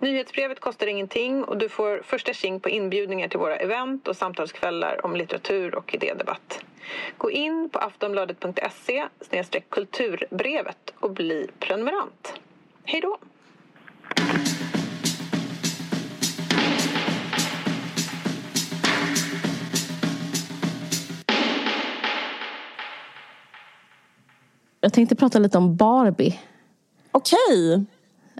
[0.00, 5.06] Nyhetsbrevet kostar ingenting och du får första tjing på inbjudningar till våra event och samtalskvällar
[5.06, 6.64] om litteratur och idédebatt.
[7.18, 9.08] Gå in på aftonbladet.se
[9.68, 12.34] kulturbrevet och bli prenumerant.
[12.84, 13.18] Hej då!
[24.80, 26.40] Jag tänkte prata lite om Barbie.
[27.10, 27.84] Okej.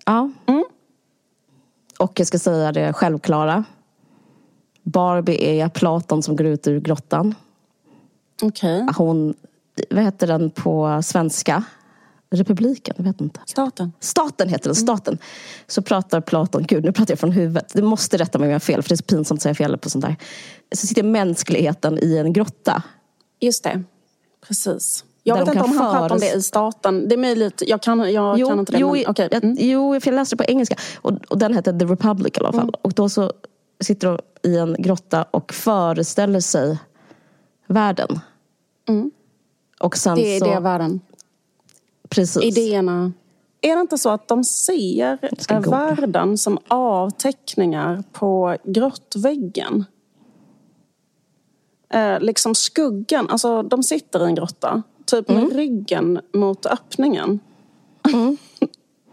[0.07, 0.30] Ja.
[2.01, 3.65] Och jag ska säga det självklara.
[4.83, 7.35] Barbie är Platon som går ut ur grottan.
[8.43, 8.87] Okej.
[8.97, 9.35] Hon,
[9.91, 11.65] vad heter den på svenska?
[12.31, 12.95] Republiken?
[12.99, 13.41] Jag vet inte.
[13.47, 13.93] Staten.
[14.01, 15.19] Staten heter den, staten.
[15.66, 17.73] Så pratar Platon, gud nu pratar jag från huvudet.
[17.74, 19.55] Du måste rätta mig om jag har fel för det är så pinsamt att säga
[19.55, 20.17] fel på sånt där.
[20.74, 22.83] Så sitter mänskligheten i en grotta.
[23.41, 23.83] Just det.
[24.46, 25.05] Precis.
[25.39, 27.09] Jag vet inte om han pratar om det i staten.
[27.09, 27.63] Det är möjligt.
[27.67, 28.79] Jag kan, jag Jo, kan inte det.
[28.79, 29.57] jo, men, jag, Mm.
[29.59, 30.77] jo, för jag läste det på engelska.
[30.97, 32.61] Och, och den heter The Republic i alla fall.
[32.63, 32.75] Mm.
[32.83, 33.33] Och då så
[33.81, 34.19] sitter de
[34.51, 36.79] i en grotta och föreställer sig
[37.67, 38.21] världen.
[39.81, 40.25] Och sen Mm.
[40.25, 40.47] Det är så...
[40.47, 41.01] idévärlden.
[42.09, 42.43] Precis.
[42.59, 43.13] Idéerna.
[43.61, 45.19] Är det inte så att de ser
[45.71, 49.85] världen som avteckningar på grottväggen?
[51.93, 53.29] Eh, liksom skuggan.
[53.31, 54.83] Alltså, de sitter i en grotta.
[55.11, 55.51] Typ med Mm.
[55.57, 57.41] ryggen mot öppningen.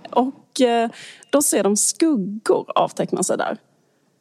[0.09, 0.89] och eh,
[1.29, 3.57] då ser de skuggor avteckna sig där.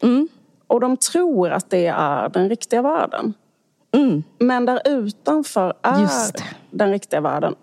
[0.02, 0.28] Mm.
[0.66, 3.34] Och de tror att det är den riktiga världen.
[4.38, 6.08] Men där utanför är Mm.
[6.70, 7.54] Den riktiga världen.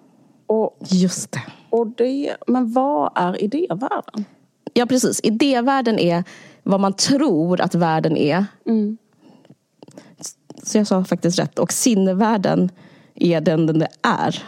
[0.47, 1.41] Och, Just det.
[1.69, 4.25] och det, men vad är idévärlden?
[4.73, 5.19] Ja, precis.
[5.23, 6.23] Idévärlden är
[6.63, 8.45] vad man tror att världen är.
[8.65, 8.97] Mm.
[10.63, 11.59] Så jag sa faktiskt rätt.
[11.59, 12.71] Och sinnevärlden
[13.15, 14.43] är den den är.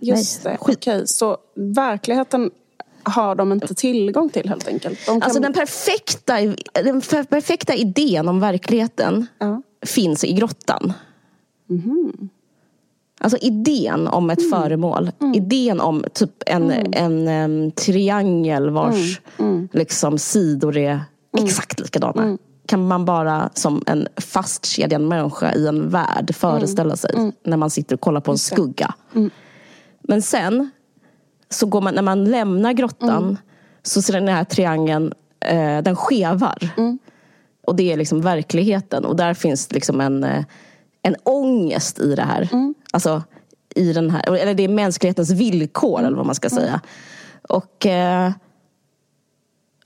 [0.00, 1.02] Just Nej, det, okej.
[1.06, 2.50] Så verkligheten
[3.02, 4.98] har de inte tillgång till helt enkelt?
[4.98, 6.34] De kan, Alltså den perfekta,
[6.72, 9.62] den per- perfekta idén om verkligheten Ja.
[9.86, 10.92] finns i grottan.
[13.20, 15.10] Alltså idén om ett föremål.
[15.34, 19.20] Idén om typ en, en, em, triangel vars
[19.72, 21.00] Liksom, sidor är
[21.38, 22.38] exakt likadana.
[22.66, 27.94] Kan man bara som en fastkedjad människa i en värld föreställa sig när man sitter
[27.94, 28.94] och kollar på en skugga.
[30.00, 30.70] Men sen,
[31.50, 33.38] så går man, när man lämnar grottan
[33.82, 36.68] så ser den här triangeln, eh, den skevar.
[37.66, 39.04] Och det är liksom verkligheten.
[39.04, 40.44] Och där finns liksom en, eh,
[41.02, 42.48] en ångest i det här.
[42.92, 43.22] Alltså,
[43.74, 46.80] i den här eller det är mänsklighetens villkor, eller vad man ska säga.
[47.48, 48.32] Och eh,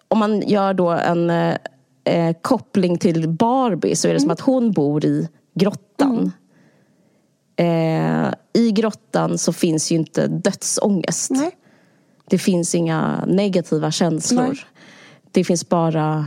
[0.09, 1.31] om man gör då en
[2.11, 6.33] eh, koppling till Barbie så är det som att hon bor i grottan.
[7.57, 11.31] Eh, I grottan så finns ju inte dödsångest.
[11.31, 11.57] Nej.
[12.31, 14.43] Det finns inga negativa känslor.
[14.43, 14.65] Nej.
[15.31, 16.27] Det finns bara...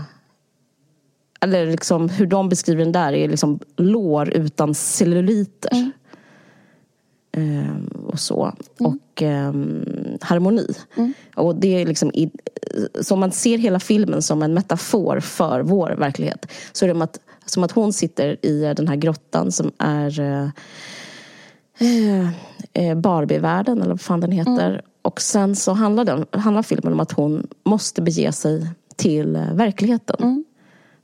[1.41, 5.71] Eller liksom, hur de beskriver den där är liksom lår utan celluliter.
[5.71, 5.91] Ehm,
[8.07, 8.53] och så.
[8.79, 9.85] Och ehm,
[10.21, 10.67] harmoni.
[11.35, 12.31] Och det är liksom i,
[13.01, 16.94] så om man ser hela filmen som en metafor för vår verklighet så är det
[16.94, 20.49] som att, som att hon sitter i den här grottan som är eh,
[21.79, 22.29] eh,
[22.73, 24.81] eh, Barbie-världen eller vad fan den heter.
[25.01, 29.53] Och sen så handlar, den, handlar filmen om att hon måste bege sig till eh,
[29.53, 30.45] verkligheten.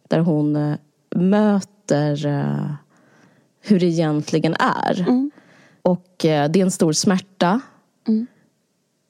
[0.07, 0.75] Där hon eh,
[1.16, 2.72] möter eh,
[3.61, 5.29] hur det egentligen är.
[5.90, 7.62] Och eh, det är en stor smärta.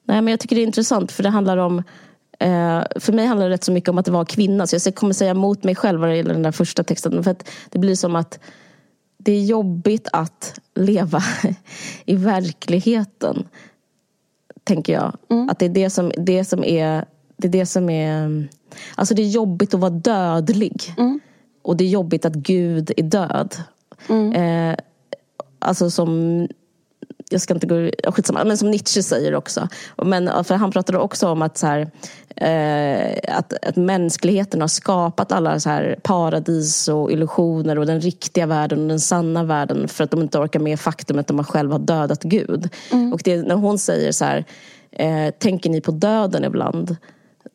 [0.04, 1.78] Nej, men jag tycker det är intressant för det handlar om
[2.38, 4.66] eh, för mig handlar det rätt så mycket om att vara kvinna.
[4.66, 7.24] Så jag kommer säga emot mig själv vad det gäller den där första texten.
[7.24, 7.36] För
[7.70, 8.38] det blir som att
[9.18, 11.22] det är jobbigt att leva
[12.04, 13.48] i verkligheten.
[14.64, 15.16] Tänker jag.
[15.50, 17.04] Att det är det som, det som är
[17.36, 18.48] det är det som är
[18.94, 20.94] Alltså det är jobbigt att vara dödlig.
[21.62, 23.56] Och det är jobbigt att Gud är död.
[24.34, 24.76] Eh,
[25.58, 26.48] alltså som
[27.32, 29.68] jag ska inte gå skitsamma, men som Nietzsche säger också.
[29.96, 31.90] Men, för han pratade också om att, så här,
[32.36, 38.46] eh, att, att mänskligheten har skapat alla så här paradis och illusioner och den riktiga
[38.46, 41.74] världen och den sanna världen för att de inte orkar med faktumet att de själva
[41.74, 42.68] har dödat Gud.
[43.12, 44.44] Och det, när hon säger så här,
[44.90, 46.96] eh, tänker ni på döden ibland?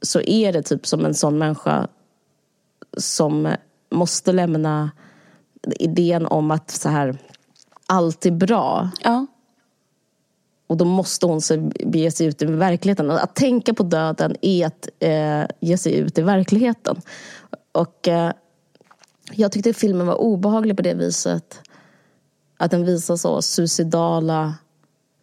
[0.01, 1.87] Så är det typ som en sån människa
[2.97, 3.55] som
[3.91, 4.91] måste lämna
[5.79, 7.17] idén om att så här,
[7.87, 8.89] allt är bra.
[9.03, 9.25] Ja.
[10.67, 13.11] Och då måste hon sig, bege sig ut i verkligheten.
[13.11, 17.01] Att tänka på döden är att eh, ge sig ut i verkligheten.
[17.71, 18.31] Och eh,
[19.31, 21.61] jag tyckte filmen var obehaglig på det viset
[22.57, 24.53] att den visar så suicidala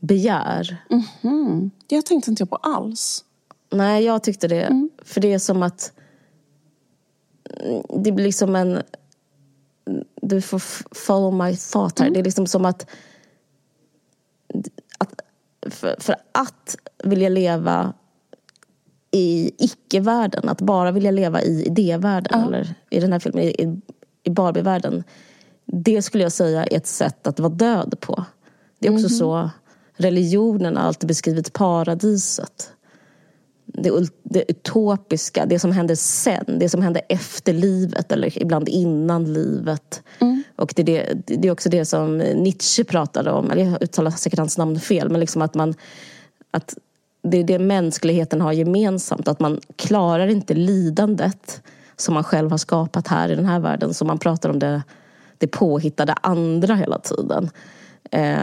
[0.00, 0.76] begär.
[0.90, 1.70] Mm -hmm.
[1.86, 3.24] Det tänkte inte jag på alls.
[3.70, 4.62] Nej, jag tyckte det.
[4.62, 4.90] Mm.
[5.02, 5.92] För det är som att
[7.88, 8.82] det blir liksom en...
[10.22, 10.62] Du får
[10.94, 12.06] follow my thought här.
[12.06, 12.14] Mm.
[12.14, 12.86] Det är liksom som att...
[15.70, 17.92] för, för att vilja leva
[19.10, 22.46] i icke-världen, att bara vilja leva i idévärlden, ja.
[22.46, 23.80] eller i den här filmen, i,
[24.22, 25.04] i Barbie-världen.
[25.64, 28.24] Det skulle jag säga är ett sätt att vara död på.
[28.78, 29.18] Det är också mm.
[29.18, 29.50] så
[29.96, 32.72] religionen har alltid beskrivit paradiset
[33.74, 39.32] det, det utopiska, det som händer sen, det som händer efter livet eller ibland innan
[39.32, 40.02] livet.
[40.18, 40.31] Mm.
[40.62, 44.38] Och det, det, det, är också det som Nietzsche pratade om, eller jag uttalar säkert
[44.38, 45.74] hans namn fel, men liksom att man
[46.50, 46.74] att
[47.22, 51.62] det är det mänskligheten har gemensamt, att man klarar inte lidandet
[51.96, 53.94] som man själv har skapat här i den här världen.
[53.94, 54.82] Så man pratar om det,
[55.38, 57.50] det påhittade andra hela tiden.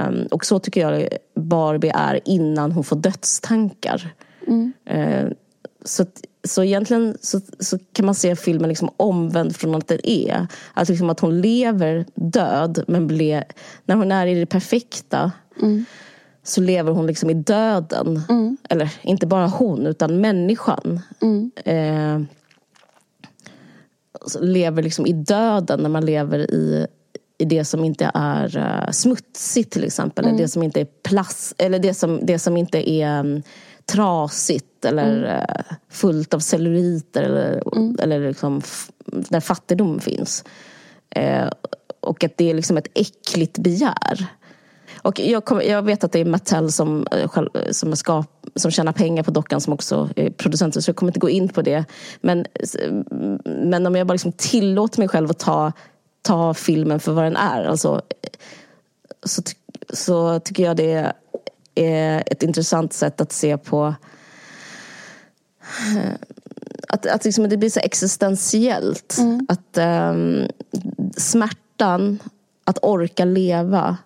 [0.08, 4.14] Um, och så tycker jag Barbie är innan hon får dödstankar.
[4.48, 4.74] Mm.
[4.86, 5.26] Eh,
[5.86, 6.06] så,
[6.50, 10.48] så egentligen så, så kan man se filmen liksom omvänd från att den är.
[10.74, 13.44] Att, liksom att hon lever död, men ble,
[13.86, 15.32] när hon är i det perfekta
[15.62, 15.86] mm.
[16.44, 18.22] så lever hon liksom i döden.
[18.30, 18.58] Mm.
[18.70, 21.00] Eller inte bara hon, utan människan.
[21.22, 21.52] Mm.
[21.66, 22.22] Eh,
[24.40, 26.88] lever liksom i döden när man lever i,
[27.38, 30.26] i det som inte är uh, smutsigt till exempel.
[30.26, 30.42] Eller mm.
[30.42, 33.42] det som inte är plast, eller det som, det som inte är um,
[33.90, 35.24] trasigt eller mm.
[35.24, 37.98] Eh, fullt av celluliter eller, mm.
[38.02, 38.62] eller liksom,
[39.06, 40.44] där fattigdom finns.
[41.10, 41.50] Eh,
[42.00, 44.28] och att det är liksom ett äckligt begär.
[45.02, 48.92] Och jag, kom, jag vet att det är Mattel som, eh, som, skap, som tjänar
[48.92, 51.86] pengar på dockan som också är producenter, så jag kommer inte gå in på det.
[52.22, 52.46] Men,
[53.46, 55.72] men om jag bara liksom tillåter mig själv att ta,
[56.22, 58.02] ta filmen för vad den är, alltså,
[59.24, 59.42] så,
[59.90, 61.14] så tycker jag det
[61.76, 63.96] är ett intressant sätt att se på
[66.88, 69.18] att, att liksom det blir så existentiellt.
[69.20, 69.46] Mm.
[69.50, 70.48] Att um,
[71.18, 72.20] smärtan,
[72.64, 73.98] att orka leva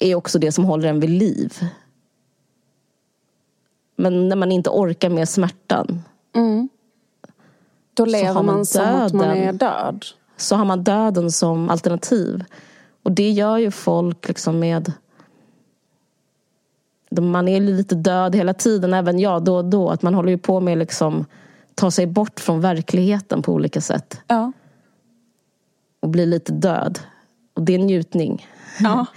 [0.00, 1.58] är också det som håller en vid liv.
[3.96, 6.02] Men när man inte orkar med smärtan
[6.34, 6.68] mm.
[7.94, 10.04] Då lever man, man som att man är död.
[10.36, 12.44] Så har man döden som alternativ.
[13.02, 14.92] Och det gör ju folk liksom med
[17.22, 19.90] man är lite död hela tiden, även jag då och då.
[19.90, 21.24] Att man håller ju på med liksom
[21.74, 24.20] ta sig bort från verkligheten på olika sätt.
[24.26, 24.52] Ja.
[26.00, 26.98] Och bli lite död.
[27.54, 28.46] Och det är en njutning.
[28.80, 29.06] Ja.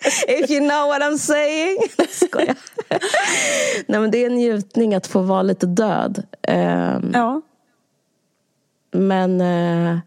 [0.28, 1.78] If you know what I'm saying.
[2.10, 2.56] Skojar.
[3.86, 6.22] Nej men det är en njutning att få vara lite död.
[6.48, 7.42] Um, ja.
[8.90, 9.98] Men uh,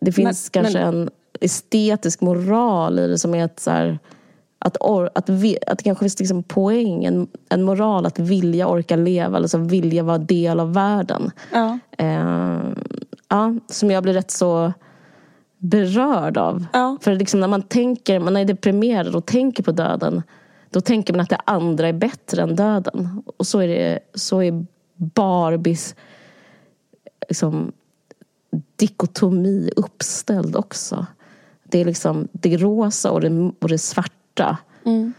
[0.00, 0.94] det finns men, kanske men...
[0.94, 3.98] en estetisk moral i det som är att så här,
[4.58, 8.68] att, or, att, vi, att det kanske finns liksom poäng, en, en moral att vilja
[8.68, 11.30] orka leva, alltså vilja vara del av världen.
[11.52, 11.78] Ja.
[11.98, 12.60] Eh,
[13.28, 14.72] ja, som jag blir rätt så
[15.58, 16.66] berörd av.
[16.72, 16.96] Ja.
[17.00, 20.22] För liksom när man tänker, man är deprimerad och tänker på döden,
[20.70, 23.22] då tänker man att det andra är bättre än döden.
[23.36, 24.66] Och så är, det, så är
[24.96, 25.94] Barbies
[27.28, 27.72] liksom,
[28.76, 31.06] dikotomi uppställd också.
[31.64, 34.58] Det är liksom det rosa och det, och det svarta svarta.
[34.84, 35.12] Mm.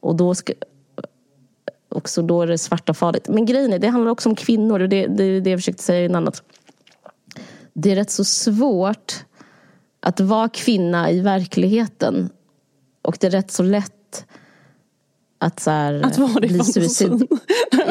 [0.00, 0.52] Och då ska,
[1.88, 3.28] också då är det svarta farligt.
[3.28, 4.80] Men grejen är, det handlar också om kvinnor.
[4.80, 6.28] Och det, det det jag försökte säga innan.
[6.28, 6.42] Att
[7.72, 9.24] det är rätt så svårt
[10.00, 12.30] att vara kvinna i verkligheten.
[13.02, 14.26] Och det är rätt så lätt
[15.38, 17.12] att, så här, att vara bli suicid...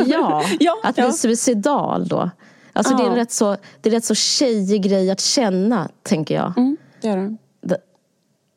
[0.05, 1.05] ja, ja, att ja.
[1.05, 2.29] bli suicidal då.
[2.73, 2.97] Alltså ja.
[2.97, 6.57] det, är rätt så, det är rätt så tjejig grej att känna, tänker jag.
[6.57, 7.38] Mm, det är det.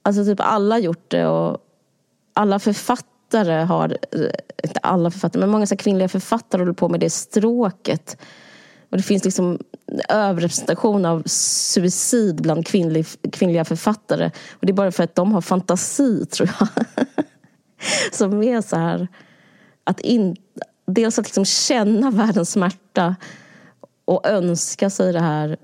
[0.07, 1.59] Alltså typ alla har gjort det och
[2.33, 3.97] alla författare har,
[4.65, 8.17] inte alla författare, men många så kvinnliga författare håller på med det stråket.
[8.91, 9.59] Och det finns liksom
[10.09, 14.31] överrepresentation av suicid bland kvinnlig, kvinnliga författare.
[14.53, 16.69] Och det är bara för att de har fantasi, tror jag.
[18.13, 19.09] Som är så här,
[19.85, 20.37] att in,
[20.87, 23.17] dels att liksom känna världens smärta
[24.05, 25.57] och önska sig det här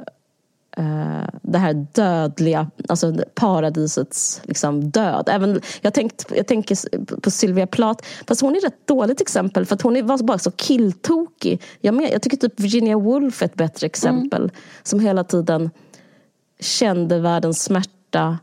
[0.80, 5.28] Uh, det här dödliga, alltså paradisets liksom, död.
[5.32, 9.74] Även, jag, tänkt, jag tänker på Sylvia Plath, fast hon är ett dåligt exempel för
[9.74, 11.62] att hon var bara så killtokig.
[11.80, 14.42] Jag, med, jag tycker typ Virginia Woolf är ett bättre exempel.
[14.42, 14.54] Mm.
[14.82, 15.70] Som hela tiden
[16.60, 18.38] kände världens smärta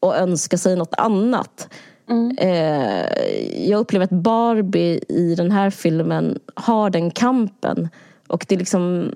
[0.00, 1.68] och önska sig något annat.
[2.10, 2.38] Mm.
[2.38, 7.88] Eh, jag upplever att Barbie i den här filmen har den kampen.
[8.28, 9.12] Och det är liksom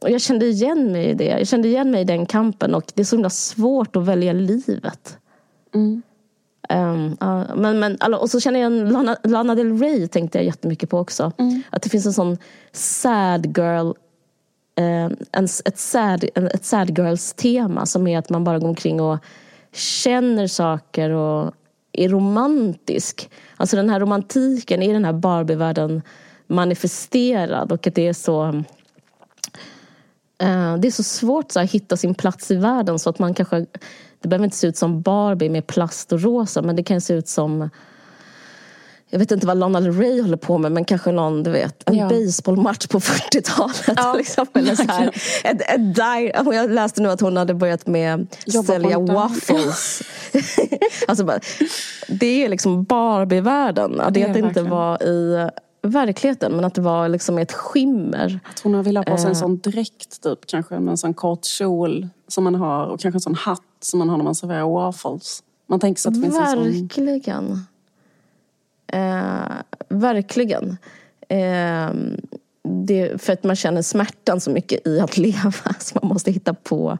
[0.00, 1.24] jag kände igen mig i det.
[1.24, 4.32] Jag kände igen mig i den kampen och det är så himla svårt att välja
[4.32, 5.18] livet.
[5.74, 6.02] Mm.
[6.68, 10.44] Um, uh, men, men, och så känner jag en Lana, Lana Del Rey tänkte jag
[10.44, 11.32] jättemycket på också.
[11.38, 11.62] Mm.
[11.70, 12.38] Att det finns en sån
[12.72, 13.86] sad girl
[14.80, 19.00] uh, en, ett, sad, ett sad girls tema som är att man bara går omkring
[19.00, 19.18] och
[19.72, 21.54] känner saker och
[21.92, 23.30] är romantisk.
[23.56, 26.02] Alltså den här romantiken i den här Barbie-världen
[26.46, 28.62] manifesterad och att det är så
[30.42, 33.34] uh, det är så svårt så att hitta sin plats i världen så att man
[33.34, 33.66] kanske
[34.20, 37.14] det behöver inte se ut som Barbie med plast och rosa men det kan se
[37.14, 37.70] ut som
[39.14, 41.88] jag vet inte vad Lana Del Rey håller på med men kanske någon, du vet,
[41.88, 42.08] en ja.
[42.08, 43.82] baseballmatch på 40-talet.
[43.96, 45.06] Ja, liksom, eller så här,
[45.44, 48.26] ett, ett där, jag läste nu att hon hade börjat med
[48.58, 50.02] att sälja waffles.
[51.08, 51.38] alltså,
[52.08, 54.00] det är liksom Barbie-världen.
[54.00, 55.48] Att det, det inte var i
[55.88, 58.40] verkligheten men att det var liksom ett skimmer.
[58.50, 59.38] Att hon vill ha på sig en eh.
[59.38, 63.20] sån dräkt typ kanske med en sån kort kjol som man har och kanske en
[63.20, 65.42] sån hatt som man har när man serverar waffles.
[65.66, 67.38] Man tänker sig att det finns verkligen.
[67.38, 67.66] en sån...
[68.86, 69.52] Eh,
[69.88, 70.76] verkligen.
[71.28, 71.90] Eh,
[72.68, 76.54] det, för att man känner smärtan så mycket i att leva så man måste hitta
[76.54, 76.98] på,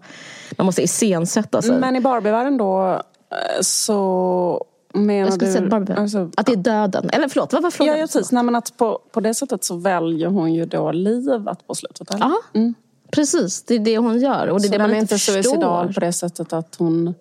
[0.57, 1.81] man måste iscensätta sig.
[1.81, 2.93] Men i Barbievärlden då
[3.31, 4.65] eh, så
[4.95, 5.93] Menar jag du, Barbie.
[5.93, 7.11] Alltså, att det är döden.
[7.11, 7.95] Eller förlåt, vad var frågan?
[7.95, 8.33] Ja, ja precis.
[8.33, 12.09] Nej, men att på, på det sättet så väljer hon ju då livet på slutet.
[12.11, 12.75] Ja, mm.
[13.11, 13.63] precis.
[13.63, 14.49] Det är det hon gör.
[14.49, 17.15] Och det är så det man är inte suicidal på det sättet att hon...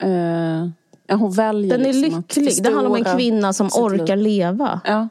[0.00, 0.68] Eh,
[1.06, 2.62] ja, hon väljer Den är liksom lycklig.
[2.62, 4.24] Det handlar om en kvinna som orkar liv.
[4.24, 4.80] leva.
[4.84, 5.08] Ja.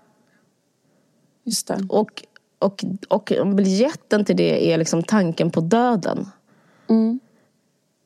[1.44, 1.86] Just det.
[1.90, 2.24] Och,
[2.60, 6.30] och, och biljetten till det är liksom tanken på döden.
[6.90, 7.20] Mm.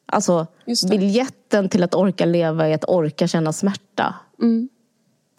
[0.05, 0.47] Alltså
[0.89, 4.15] biljetten till att orka leva är att orka känna smärta.
[4.41, 4.69] Mm.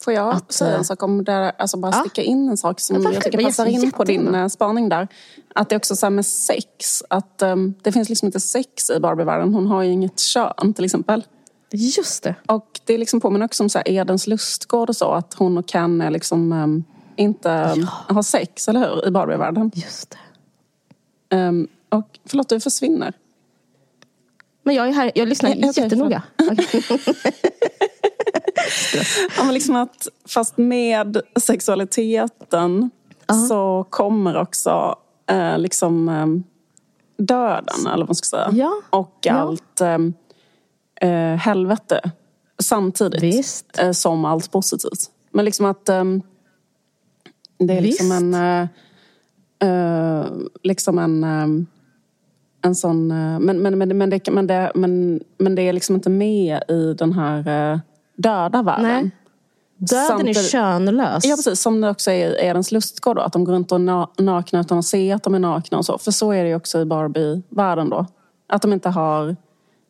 [0.05, 1.51] Får jag att, säga en eh, sak om det?
[1.51, 2.01] Alltså bara ja.
[2.01, 5.09] sticka in en sak som ja, jag tycker passar in på din uh, spaning där.
[5.55, 7.03] Att det är också så med sex.
[7.09, 9.55] Att um, det finns liksom inte sex i Barbievärlden.
[9.55, 11.25] Hon har ju inget kön till exempel.
[11.71, 12.35] Just det.
[12.47, 15.13] Och det liksom påminner också om så här Edens lustgård och så.
[15.13, 16.85] Att hon och Ken är liksom um,
[17.17, 18.15] inte ja.
[18.15, 19.09] har sex, eller hur?
[19.09, 19.71] I Barbievärlden.
[19.75, 20.19] Just det.
[21.89, 23.15] Och förlåt, du försvinner.
[24.63, 26.23] Men jag är här, jag lyssnar jag, jättenoga.
[29.37, 32.91] ja, men liksom att, fast med sexualiteten
[33.33, 33.49] -huh.
[33.49, 36.27] så kommer också eh, liksom eh,
[37.25, 38.51] döden, eller vad man ska säga.
[38.53, 38.81] Ja.
[38.91, 39.33] Och ja.
[39.33, 39.99] allt eh,
[41.11, 42.11] eh helvete
[42.59, 45.11] samtidigt eh, som allt positivt.
[45.31, 46.05] Men liksom att eh,
[47.59, 48.39] det är liksom Visst.
[48.39, 48.69] en...
[50.63, 51.67] liksom en
[52.63, 53.11] en sån...
[53.11, 56.63] Eh, men, men, men, men, det, men, det, men, men det är liksom inte med
[56.69, 57.79] i den här eh,
[58.17, 58.85] döda världen.
[58.85, 59.11] Nej.
[59.77, 61.25] Döden Samtidigt, är könlös.
[61.25, 63.23] Ja precis, som det också är i Edens lustgård då.
[63.23, 65.85] Att de går runt och är nakna utan att se att de är nakna och
[65.85, 65.99] så.
[65.99, 68.07] För så är det ju också i Barbie-världen då.
[68.47, 69.37] Att de inte har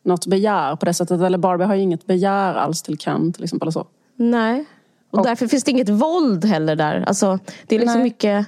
[0.03, 1.21] något begär på det sättet.
[1.21, 3.67] Eller Barbie har ju inget begär alls till Ken till exempel.
[3.67, 3.87] Och så.
[4.15, 4.65] Nej.
[5.11, 7.03] Och, och därför finns det inget våld heller där.
[7.07, 8.03] Alltså, det är liksom nej.
[8.03, 8.47] mycket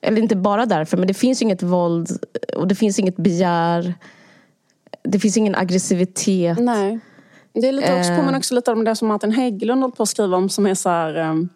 [0.00, 2.24] eller inte bara därför, men det finns inget våld
[2.56, 3.94] och det finns inget begär.
[5.02, 6.58] Det finns ingen aggressivitet.
[6.58, 6.98] Nej.
[7.54, 10.08] Det är lite också, påminner också lite om det som Martin Hägglund håller på att
[10.08, 11.16] skriva om som är så här...
[11.16, 11.48] Um,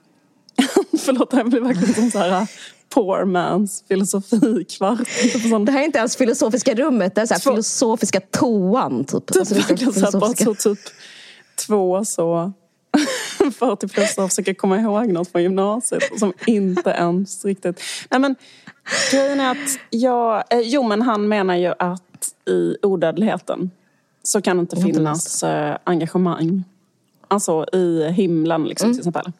[0.98, 2.46] förlåt, det här blir verkligen som så här
[2.88, 4.98] poor mans filosofikvart.
[5.66, 7.50] Det här är inte ens filosofiska rummet, det är så här två...
[7.50, 9.04] filosofiska toan.
[9.04, 9.26] Typ.
[9.26, 10.78] Typ alltså, verkligen så här, bara så typ
[11.66, 12.52] två så
[13.58, 17.82] 40 plus och försöker komma ihåg något från gymnasiet som inte ens riktigt...
[18.10, 18.34] Nej men
[19.12, 20.44] grejen är att jag...
[20.50, 22.02] Eh, jo men han menar ju att
[22.48, 23.70] i odödligheten
[24.22, 26.64] så kan det inte finnas eh, engagemang.
[27.28, 28.94] Alltså i himlen liksom mm.
[28.94, 29.32] till exempel.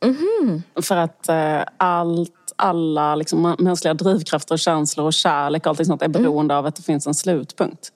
[0.00, 0.62] Mm.
[0.82, 6.02] För att eh, allt, alla liksom, mänskliga drivkrafter och känslor och kärlek och allting sånt
[6.02, 6.22] är mm.
[6.22, 6.58] beroende mm.
[6.58, 7.92] av att det finns en slutpunkt.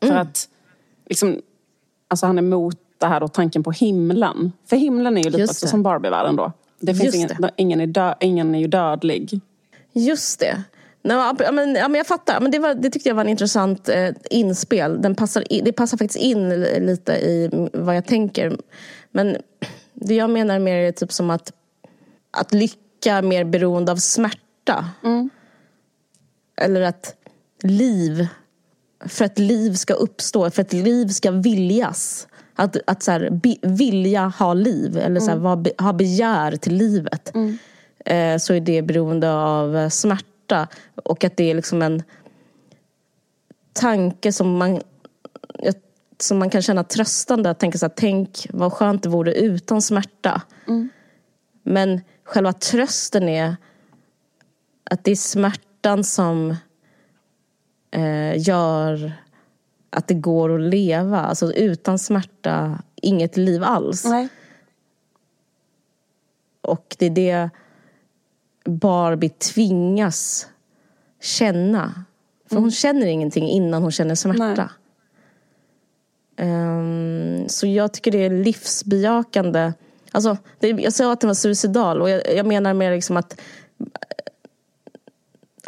[0.00, 0.22] För mm.
[0.22, 0.48] att
[1.06, 1.40] liksom,
[2.08, 4.52] alltså han är emot det här då tanken på himlen.
[4.66, 5.70] För himlen är ju lite Just också det.
[5.70, 6.52] som Barbievärlden då.
[6.80, 7.50] Det finns ingen, det.
[7.56, 9.40] ingen, är dö, ingen är ju dödlig.
[9.92, 10.62] Just det.
[11.02, 12.40] No, men, ja, men jag fattar.
[12.40, 15.02] Men det, var, det tyckte jag var en intressant eh, inspel.
[15.02, 18.56] Den passar in, det passar faktiskt in lite i vad jag tänker.
[19.10, 19.36] Men
[19.94, 21.52] det jag menar mer är typ som att,
[22.30, 24.90] att lycka är mer beroende av smärta.
[25.04, 25.30] Mm.
[26.56, 27.14] Eller att
[27.62, 28.26] liv,
[29.04, 33.56] för att liv ska uppstå, för att liv ska viljas att, att så här, be,
[33.62, 35.62] vilja ha liv eller så här, mm.
[35.62, 37.34] va, ha begär till livet.
[37.34, 37.58] Mm.
[38.04, 40.68] Eh, så är det beroende av eh, smärta.
[40.94, 42.02] Och att det är liksom en
[43.72, 44.80] tanke som man...
[46.20, 47.50] Som man kan känna tröstande.
[47.50, 50.42] Att tänka så här, tänk vad skönt det vore utan smärta.
[51.62, 53.56] Men själva trösten är
[54.90, 56.56] att det är smärtan som
[57.90, 59.12] eh, gör
[59.90, 61.20] att det går att leva.
[61.20, 64.04] Alltså utan smärta, inget liv alls.
[64.04, 64.28] Nej.
[66.60, 67.50] Och det är det
[68.64, 70.46] Barbie tvingas
[71.20, 72.04] känna.
[72.48, 74.70] För hon känner ingenting innan hon känner smärta.
[76.36, 79.72] Ehm, så jag tycker det är livsbejakande.
[80.12, 83.40] Alltså, det, jag sa att den var suicidal och jag, jag menar mer liksom att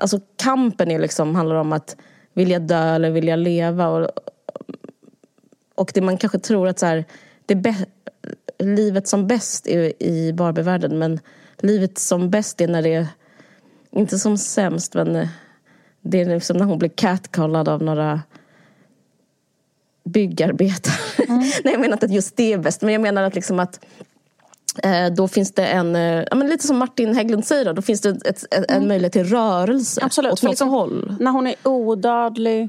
[0.01, 1.97] Alltså kampen är liksom, handlar om att
[2.39, 3.89] vilja dö eller vilja leva.
[3.89, 4.11] Och,
[5.75, 7.05] och det man kanske tror att så här,
[7.47, 7.87] det bä-
[8.59, 11.21] livet som bäst är i Barbievärlden men
[11.57, 13.07] livet som bäst är när det är,
[13.91, 15.29] inte som sämst men
[16.01, 18.23] det är liksom när hon blir catcallad av några
[20.05, 20.95] byggarbetare.
[21.29, 23.81] Nej jag menar inte att just det är bäst men jag menar att liksom att
[25.17, 28.01] då finns det en, eh, ja, men lite som Martin Hägglund säger, då, då finns
[28.01, 30.33] det ett, en möjlighet till rörelse Absolut.
[30.33, 31.17] åt något liksom, håll.
[31.21, 32.69] När hon är odödlig,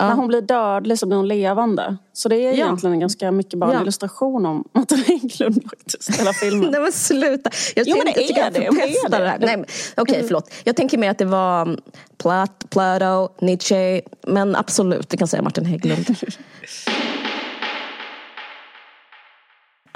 [0.00, 1.96] när hon blir dödlig så blir hon levande.
[2.12, 2.52] Så det är Ja.
[2.52, 3.82] egentligen en ganska mycket bara en Ja.
[3.82, 6.70] illustration om Martin Hägglund faktiskt, hela filmen.
[6.72, 7.50] Nej men sluta.
[7.76, 9.28] Jag, Jo, men det är jag det, det är förpestar det.
[9.28, 9.38] här.
[9.38, 10.50] Nej, men- Okej, förlåt.
[10.64, 11.76] Jag tänker mer att det var um,
[12.22, 14.00] Plat, Plato, Nietzsche.
[14.26, 16.06] Men absolut, vi kan säga Martin Hägglund.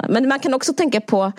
[0.09, 1.33] men man kan också tänka på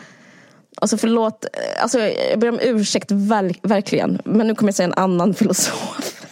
[0.75, 4.22] Alltså förlåt, eh, alltså jag ber om ursäkt verk, verkligen.
[4.25, 6.25] Men nu kommer jag säga en annan filosof.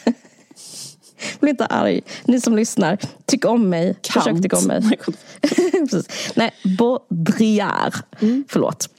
[1.39, 2.01] Bli inte arg.
[2.23, 3.95] Ni som lyssnar, tyck om mig.
[4.13, 4.81] Försök tycka om mig.
[6.35, 7.93] Nej, Baudrillard.
[8.47, 8.89] Förlåt.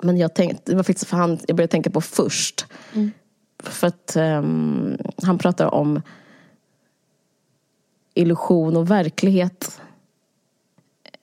[0.00, 2.66] Men jag tänkte, det var faktiskt för han jag började tänka på först.
[3.62, 6.02] För att ehm, han pratar om
[8.14, 9.80] illusion och verklighet.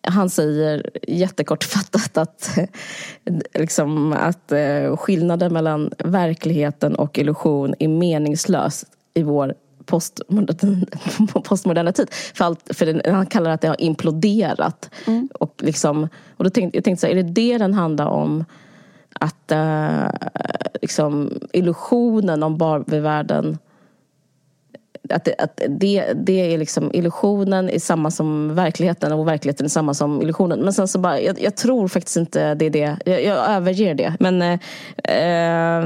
[0.07, 2.57] Han säger jättekortfattat att,
[3.53, 9.53] liksom, att eh, skillnaden mellan verkligheten och illusion är meningslös i vår
[9.85, 12.07] postmoderna, tid.
[12.33, 14.89] För, allt, för den, han kallar det att det har imploderat.
[15.33, 18.45] Och, liksom, och då tänkte jag tänkte så här, är det det den handlar om?
[19.19, 20.09] Att eh,
[20.81, 23.57] liksom, illusionen om Barbievärlden
[25.09, 29.69] att, det, att det, det är liksom illusionen är samma som verkligheten och verkligheten är
[29.69, 30.59] samma som illusionen.
[30.59, 32.97] Men sen så bara, jag, jag tror faktiskt inte det är det.
[33.05, 34.15] Jag, jag överger det.
[34.19, 34.59] Men eh,
[35.03, 35.85] eh,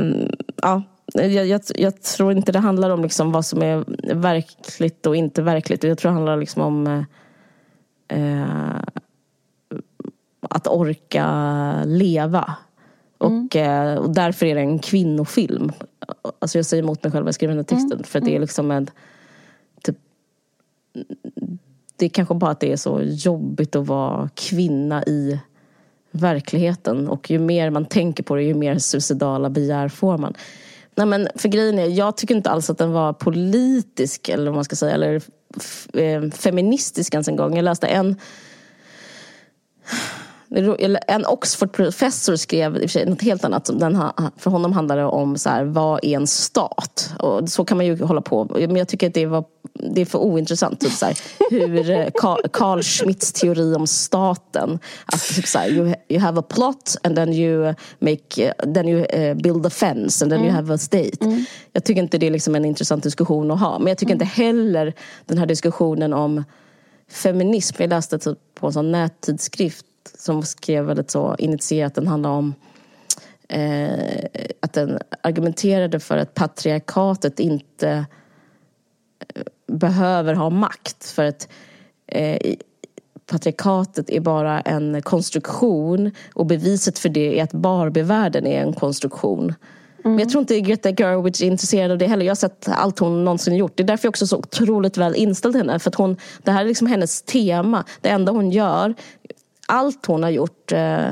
[0.62, 5.16] ja, jag, jag, jag tror inte det handlar om liksom vad som är verkligt och
[5.16, 5.84] inte verkligt.
[5.84, 6.88] Jag tror det handlar liksom om
[8.08, 8.82] eh, eh
[10.50, 12.56] att orka leva.
[13.22, 15.72] Och, eh, och därför är det en kvinnofilm.
[16.40, 18.04] Alltså jag säger emot mig själv när jag skriver den här texten.
[18.04, 18.90] För det är liksom en...
[19.84, 19.96] Typ,
[21.96, 25.40] det är kanske bara att det är så jobbigt att vara kvinna i
[26.12, 27.08] verkligheten.
[27.08, 30.34] Och ju mer man tänker på det, ju mer suicidala begär får man.
[30.96, 34.56] Nej, men för grejen är, jag tycker inte alls att den var politisk, eller vad
[34.56, 35.22] man ska säga, eller
[35.94, 37.56] eh, feministisk ens en gång.
[37.56, 38.16] Jag läste en
[41.08, 43.70] en Oxford-professor skrev i och för sig något helt annat.
[43.80, 44.04] Den,
[44.38, 47.14] för honom handlade det om så här, vad är en stat?
[47.20, 48.48] Och så kan man ju hålla på.
[48.54, 50.80] Men jag tycker att det, var, det är för ointressant.
[50.80, 51.18] Typ så här,
[51.50, 52.08] hur eh,
[52.52, 54.80] Carl, Schmitts teori om staten.
[55.06, 58.88] Att typ så här, you, you have a plot and then you, make, eh, then
[58.88, 61.46] you eh, build a fence and then you have a state.
[61.74, 63.80] Jag tycker inte det är liksom en intressant diskussion att ha.
[63.80, 64.94] Men jag tycker inte heller
[65.26, 66.44] den här diskussionen om
[67.12, 67.76] feminism.
[67.80, 69.86] Jag läste typ på en sån nättidskrift
[70.18, 71.96] som skrev väldigt så initierat.
[71.96, 72.54] Den handlar om
[73.48, 74.26] eh,
[74.60, 78.06] att den argumenterade för att patriarkatet inte
[79.36, 81.06] eh, behöver ha makt.
[81.06, 81.48] För att
[82.08, 82.54] eh,
[83.26, 89.54] patriarkatet är bara en konstruktion och beviset för det är att Barbievärlden är en konstruktion.
[90.04, 92.26] Men jag tror inte Greta Gerwig är intresserad av det heller.
[92.26, 93.74] Jag har sett allt hon någonsin gjort.
[93.76, 95.80] Det är därför jag också så otroligt väl inställd henne.
[95.80, 97.84] För att hon, det här är liksom hennes tema.
[98.02, 98.96] Det enda hon gör,
[99.72, 101.10] allt hon har gjort, eh,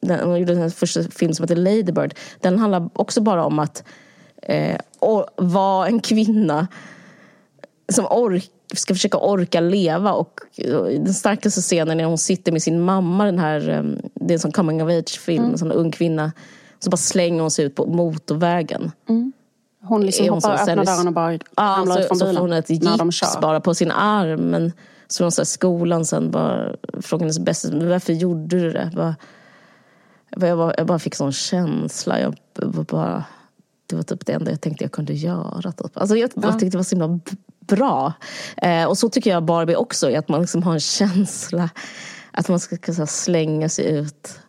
[0.00, 3.58] den, hon gjorde den första film som heter Lady Bird, den handlar också bara om
[3.58, 3.84] att
[4.42, 4.76] eh,
[5.36, 6.68] vara en kvinna
[7.92, 10.12] som ork, ska försöka orka leva.
[10.12, 10.40] Och,
[10.74, 13.82] och den starkaste scenen är när hon sitter med sin mamma, den här, eh,
[14.14, 16.32] det är en sån coming of age-film, en sån ung kvinna.
[16.78, 18.92] Så bara slänger hon sig ut på motorvägen.
[19.84, 20.70] Hon liksom Är hon hoppar, så?
[20.70, 22.36] öppnar dörren och bara Ja, ramlar ut så, från så bilen.
[22.36, 24.40] får hon ett gips bara på sin arm.
[24.40, 24.72] Men
[25.12, 28.90] så hon så här, skolan sen bara frågade hennes bästa, "Men varför gjorde du det?
[28.94, 29.16] Bara,
[30.30, 32.20] jag, bara, jag, bara, jag fick sån känsla.
[32.20, 32.36] Jag
[32.86, 33.24] bara,
[33.86, 35.72] det var typ det enda jag tänkte jag kunde göra.
[35.72, 35.96] Typ.
[35.96, 37.20] Alltså jag bara tyckte det var så himla
[37.60, 38.12] bra.
[38.56, 41.70] Eh, och så tycker jag Barbie också att man liksom har en känsla
[42.30, 44.40] att man ska kunna slänga sig ut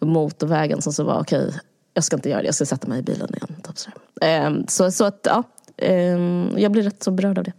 [0.00, 1.58] motorvägen som så var okej, okay,
[1.94, 3.56] jag ska inte göra det, jag ska sätta mig i bilen igen.
[3.62, 3.90] Typ så,
[4.26, 5.42] eh, så, så att ja,
[5.76, 6.18] eh,
[6.56, 7.52] jag blir rätt så berörd av det.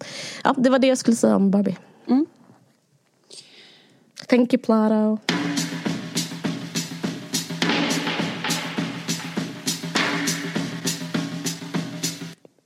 [0.44, 1.78] Ja, det var det jag skulle säga om Barbie.
[2.08, 2.26] Mm.
[4.28, 5.18] Thank you Plato.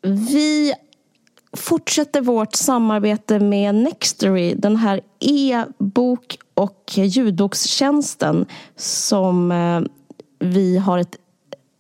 [0.02, 0.74] Vi
[1.58, 8.46] fortsätter vårt samarbete med Nextory, den här e-bok och ljudbokstjänsten
[8.76, 9.82] som eh,
[10.40, 11.16] vi har ett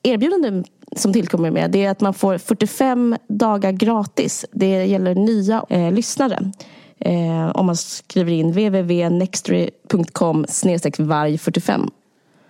[0.04, 0.64] erbjudande
[0.96, 1.72] som tillkommer med.
[1.72, 4.46] Det är att man får 45 dagar gratis.
[4.52, 6.52] Det gäller nya eh, lyssnare.
[7.00, 10.46] Eh, om man skriver in www.nextory.com
[11.00, 11.90] varg 45.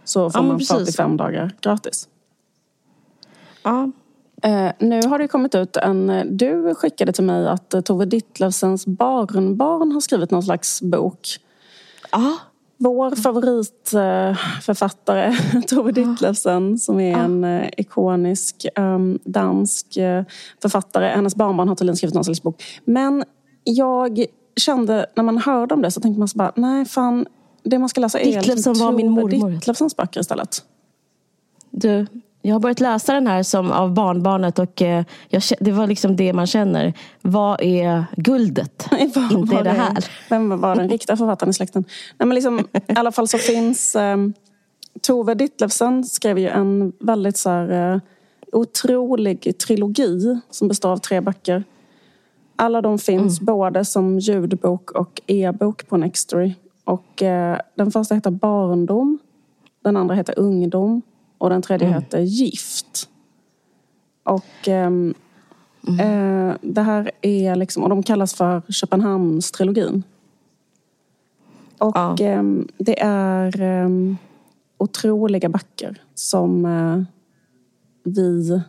[0.03, 2.07] Så får ja, man 45 dagar gratis?
[3.63, 3.91] Ja,
[4.43, 6.09] Eh, nu har det kommit ut en...
[6.09, 11.27] Eh, du skickade till mig att eh, Tove Ditlevsens barnbarn har skrivit någon slags bok.
[12.11, 12.37] Ja.
[12.77, 15.35] Vår favoritförfattare
[15.67, 19.87] Tove Ditlevsen som är en ikonisk um, dansk
[20.61, 21.07] författare.
[21.07, 22.63] Hennes barnbarn har tydligen skrivit någon slags bok.
[22.85, 23.23] Men
[23.63, 24.25] jag
[24.59, 27.25] kände när man hörde om det så tänkte man så bara, nej fan,
[27.63, 29.49] det man ska läsa är Ditlevsen var min mormor.
[29.49, 30.63] Ditlevsens böcker istället.
[31.71, 32.05] Du,
[32.41, 36.15] jag har börjat läsa den här som av barnbarnet och eh, jag, det var liksom
[36.15, 36.93] det man känner.
[37.21, 38.87] Vad är guldet?
[38.91, 40.05] var, Inte var det, det här.
[40.29, 41.83] Vem var den riktiga författaren i släkten?
[42.17, 44.17] Nej, men liksom, I alla fall så finns eh,
[45.01, 47.99] Tove Ditlevsen skrev ju en väldigt så här, eh,
[48.51, 51.63] otrolig trilogi som består av tre böcker.
[52.61, 53.45] Alla de finns mm.
[53.45, 56.53] både som ljudbok och e-bok på Nextory.
[56.83, 59.19] Och, eh, den första heter Barndom.
[59.83, 61.01] Den andra heter Ungdom.
[61.37, 62.01] Och den tredje mm.
[62.01, 63.09] heter Gift.
[64.23, 65.15] Och eh, mm.
[65.99, 70.03] eh, det här är liksom, och de kallas för Köpenhamnstrilogin.
[71.77, 72.15] Och ja.
[72.19, 72.43] eh,
[72.77, 74.17] det är ehm,
[74.77, 77.03] otroliga böcker som eh,
[78.03, 78.61] vi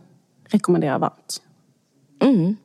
[0.45, 1.43] rekommenderar varmt.
[2.21, 2.57] Mm.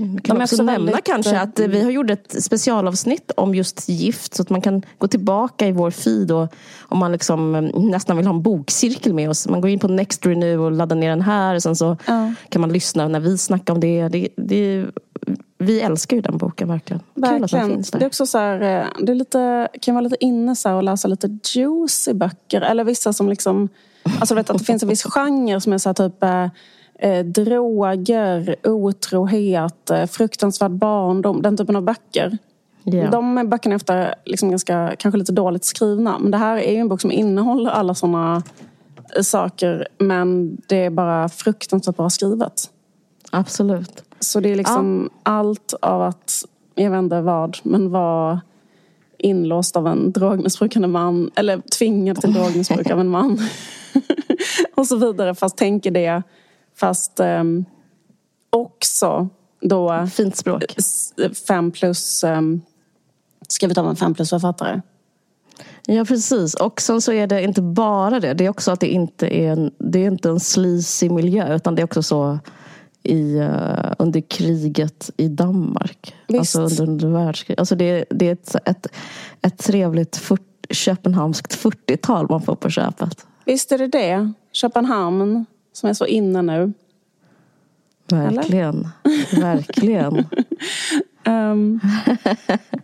[0.00, 1.04] Mm, vi kan också nämna väldigt...
[1.04, 5.06] kanske att vi har gjort ett specialavsnitt om just gift så att man kan gå
[5.08, 9.30] tillbaka i vår feed och om man liksom mm, nästan vill ha en bokcirkel med
[9.30, 9.48] oss.
[9.48, 12.32] Man går in på Nextory nu och laddar ner den här och sen så ja.
[12.48, 14.08] kan man lyssna när vi snackar om det.
[14.08, 14.86] det, det
[15.58, 17.02] vi älskar ju den boken verkligen.
[17.14, 17.82] verkligen.
[17.92, 20.82] Det är också så här, eh, det är lite, kan vara lite inne så och
[20.82, 22.60] läsa lite juicy böcker.
[22.60, 23.68] Eller vissa som liksom,
[24.20, 26.22] alltså vet att det finns en viss genre som är så här typ
[27.00, 32.38] eh, droger, otrohet, eh, fruktansvärd barndom, den typen av böcker.
[32.84, 33.10] Yeah.
[33.10, 36.18] De böckerna är ofta liksom ganska, kanske lite dåligt skrivna.
[36.18, 38.42] Men det här är ju en bok som innehåller alla sådana
[39.16, 39.88] eh, saker.
[39.98, 42.70] Men det är bara fruktansvärt bra skrivet.
[43.30, 44.04] Absolut.
[44.20, 45.20] Så det är liksom ja.
[45.22, 48.40] allt av att, jag vet inte vad, men vara
[49.18, 51.30] inlåst av en drogmissbrukande man.
[51.34, 53.38] Eller tvingad till drogmissbruk av en man.
[54.74, 55.34] och så vidare.
[55.34, 56.22] Fast tänker det
[56.80, 57.44] Fast eh,
[58.50, 59.28] också
[59.60, 60.06] då...
[60.12, 60.76] Fint språk.
[61.48, 62.24] Fem plus...
[62.24, 62.40] Eh,
[63.48, 64.80] skrivet av en fem plus-författare.
[65.86, 66.54] Ja precis.
[66.54, 68.34] Och sen så är det inte bara det.
[68.34, 71.56] Det är också att det inte är en, det är inte en sleazy miljö.
[71.56, 72.38] Utan det är också så
[73.02, 76.14] i, uh, under kriget i Danmark.
[76.28, 76.56] Visst.
[76.56, 77.58] Alltså under, under världskriget.
[77.60, 78.86] Alltså det, det är ett, ett,
[79.42, 83.26] ett trevligt fort, köpenhamnskt 40-tal man får på köpet.
[83.44, 84.32] Visst är det det.
[84.52, 86.72] Köpenhamn, som är så inne nu.
[88.10, 88.88] Verkligen.
[89.32, 90.26] Verkligen.
[91.26, 91.80] um.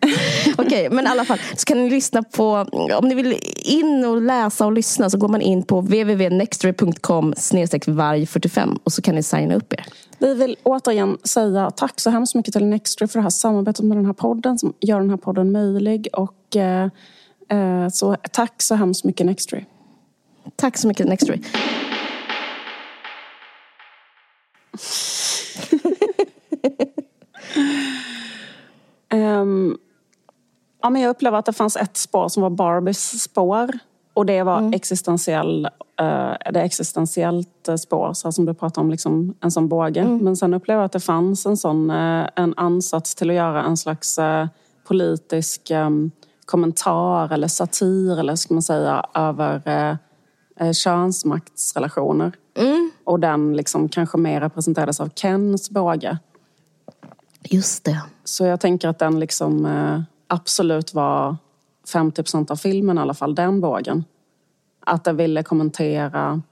[0.58, 1.38] Okej, okay, men i alla fall.
[1.56, 2.66] Så kan ni lyssna på,
[2.98, 8.78] om ni vill in och läsa och lyssna så går man in på www.nextory.com varg45
[8.84, 9.86] och så kan ni signa upp er.
[10.18, 13.96] Vi vill återigen säga tack så hemskt mycket till Nextory för det här samarbetet med
[13.96, 16.08] den här podden som gör den här podden möjlig.
[16.12, 16.88] Och eh,
[17.48, 19.64] eh så tack så hemskt mycket Nextory.
[20.56, 21.40] Tack så mycket Nextory.
[29.12, 29.78] Um,
[30.82, 33.78] ja, men jag upplevde att det fanns ett spår som var Barbies spår.
[34.14, 34.72] Och det var mm.
[34.72, 35.68] existentiell,
[36.00, 40.00] uh, det existentiellt spår, så som du pratade om, liksom en sån båge.
[40.00, 40.18] Mm.
[40.18, 43.64] Men sen upplevde jag att det fanns en sån uh, en ansats till att göra
[43.64, 44.46] en slags uh,
[44.88, 46.10] politisk um,
[46.46, 49.98] kommentar eller satir, eller ska man säga, över
[50.72, 52.32] könsmaktsrelationer.
[52.54, 52.85] Mm.
[53.06, 56.18] Och den liksom kanske mer representerades av Kens båge.
[57.42, 58.02] Just det.
[58.24, 61.36] Så jag tänker att den liksom eh, absolut var
[61.92, 64.04] 50 procent av filmen i alla fall, den bågen.
[64.80, 66.42] Att den ville kommentera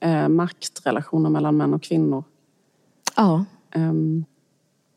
[0.00, 2.24] eh, maktrelationer mellan män och kvinnor.
[3.16, 3.44] Ja.
[3.74, 4.24] Um,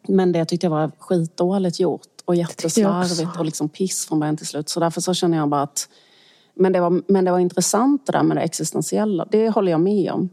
[0.07, 4.47] Men det tyckte jag var skitdåligt gjort och jätteslarvigt och liksom piss från början till
[4.47, 4.69] slut.
[4.69, 5.89] Så därför så känner jag bara att...
[6.55, 9.27] Men det var, men det var intressant det där med det existentiella.
[9.31, 10.29] Det håller jag med om.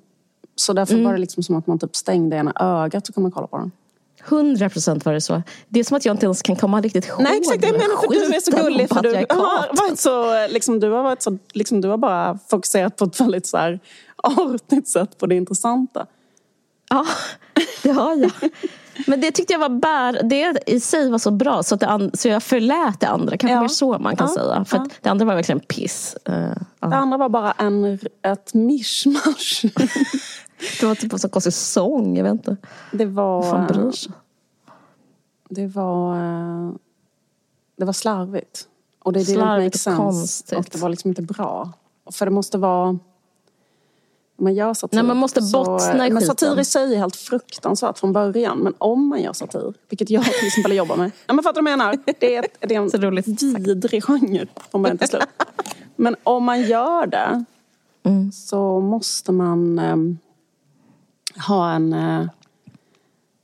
[0.56, 1.04] Så därför Mm.
[1.04, 3.72] var det liksom som att man typ stängde ena ögat och kunde kolla på den.
[4.28, 5.42] Hundra procent var det så.
[5.68, 7.96] Det är som att jag inte ens kan komma riktigt ihåg Nej exakt, jag menar
[8.00, 8.88] för du är så gullig.
[8.88, 12.96] För du, har varit så, liksom, du har varit så, liksom, du har bara fokuserat
[12.96, 13.80] på ett väldigt så här,
[14.22, 16.06] artigt sätt på det intressanta.
[16.90, 17.06] Ja,
[17.82, 18.30] det har jag.
[19.06, 22.10] Men det tyckte jag var bär, det i sig var så bra så, att det
[22.14, 23.36] så jag förlät det andra.
[23.36, 23.60] Kanske Ja.
[23.60, 24.64] mer så man kan Ja, säga.
[24.64, 24.86] För ja.
[25.00, 26.16] det andra var verkligen piss.
[26.24, 26.32] Ja.
[26.80, 29.64] Det andra var bara en, ett mischmasch.
[30.80, 32.56] Det var typ en sån konstig sång, jag vet inte.
[32.92, 34.12] Det Vad fan bryr var, sig?
[35.48, 36.70] det var, eh,
[37.76, 38.68] det var slarvigt.
[39.02, 40.58] Och det didn't Slarvigt och konstigt.
[40.58, 41.72] Och det var liksom inte bra.
[42.12, 42.98] För det måste vara...
[44.36, 46.36] Man gör satir, Nej, man måste så- bottna i Men skiten.
[46.36, 48.58] satir i sig är helt fruktansvärt från början.
[48.58, 51.10] Men om man gör satir, vilket jag till exempel jobbar med.
[51.26, 51.98] Ja, men fattar du vad jag menar?
[52.18, 53.42] Det är, ett, det är Så en roligt sagt.
[53.42, 55.22] vidrig genre från början till slut.
[55.96, 57.44] Men om man gör det
[58.06, 58.32] Mm.
[58.32, 60.18] så måste man ehm,
[61.46, 61.92] ha en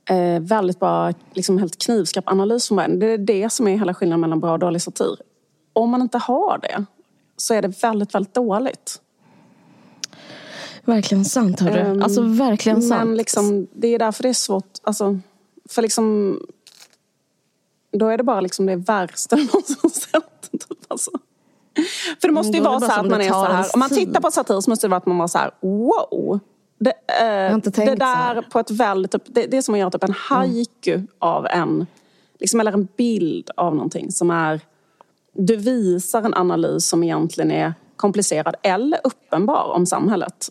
[0.09, 2.99] eh, väldigt bra, liksom helt knivskarp analys från början.
[2.99, 5.17] Det är det som är hela skillnaden mellan bra och dålig satir.
[5.73, 6.85] Om man inte har det
[7.37, 9.01] så är det väldigt, väldigt dåligt.
[10.85, 11.79] Verkligen sant, hörru.
[11.79, 13.07] Ehm, alltså verkligen sant.
[13.07, 14.77] Men liksom, det är därför det är svårt.
[14.83, 15.19] Alltså,
[15.69, 16.37] för liksom,
[17.91, 20.51] då är det bara liksom det värsta du någonsin sett.
[20.51, 21.11] Typ, alltså.
[22.21, 23.65] För det måste ju Mm, vara så att man är så här.
[23.73, 26.39] Om man tittar på satir så måste det vara att man var så här, wow.
[26.79, 29.89] Det, eh, inte det där på ett väldigt, typ, det, det är som att göra
[29.91, 31.87] typ en haiku av en,
[32.39, 34.61] liksom, eller en bild av någonting som är,
[35.33, 40.49] du visar en analys som egentligen är komplicerad eller uppenbar om samhället.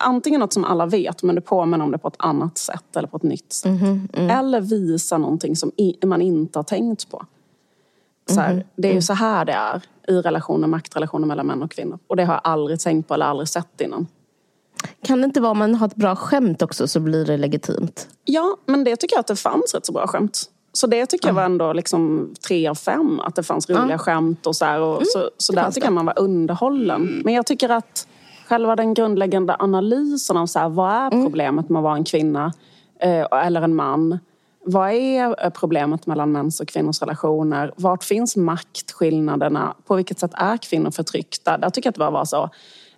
[0.00, 3.08] Antingen något som alla vet men du påminner om det på ett annat sätt eller
[3.08, 3.72] på ett nytt sätt.
[3.72, 4.30] Mhm, mm.
[4.30, 7.26] Eller visa någonting som i, man inte har tänkt på.
[8.28, 8.96] Så Mhm, här, det är mm.
[8.96, 11.98] ju så här det är i relationer, maktrelationer mellan män och kvinnor.
[12.06, 14.06] Och det har jag aldrig tänkt på eller aldrig sett innan.
[15.02, 18.08] Kan det inte vara om man har ett bra skämt också så blir det legitimt?
[18.24, 20.50] Ja, men det tycker jag att det fanns rätt så bra skämt.
[20.72, 23.20] Så det tycker jag var ändå liksom tre av fem.
[23.20, 24.80] Att det fanns roliga skämt och så här.
[24.80, 27.22] Och så så där tycker jag man var underhållen.
[27.24, 28.06] Men jag tycker att
[28.50, 32.52] själva den grundläggande analysen av så här, vad är problemet med att vara en kvinna
[33.00, 34.18] eh, eller en man?
[34.64, 37.72] Vad är eh, problemet mellan mäns och kvinnors relationer?
[37.76, 39.74] Vart finns maktskillnaderna?
[39.86, 41.58] På vilket sätt är kvinnor förtryckta?
[41.58, 42.50] Där tycker jag att det bara var så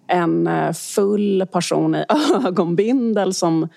[0.06, 2.04] en eh, full person i
[2.46, 3.68] ögonbindel som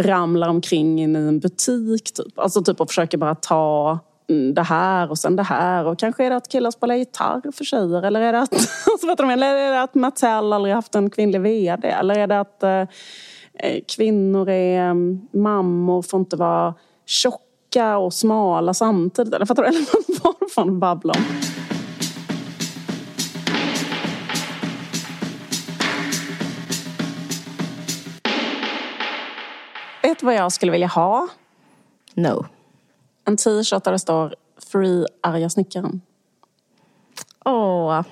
[0.00, 2.38] ramlar omkring in i en butik typ.
[2.38, 3.98] Alltså typ och försöker bara ta mm,
[4.28, 7.52] Mm, det här och sen det här och kanske är det att killar spelar gitarr
[7.52, 8.54] för tjejer eller är det att,
[8.92, 12.26] alltså, vet du eller är det att Mattel aldrig haft en kvinnlig VD eller är
[12.26, 12.80] det att eh,
[13.58, 16.74] eh kvinnor är mm, mammor får inte vara
[17.06, 19.68] tjocka och smala samtidigt eller fattar du?
[19.76, 21.22] Eller vad fan babblar om?
[30.02, 31.28] Vet du vad jag skulle vilja ha?
[32.14, 32.46] No.
[33.26, 36.00] En t-shirt där det står Free arga snickaren.
[37.44, 38.02] Åh,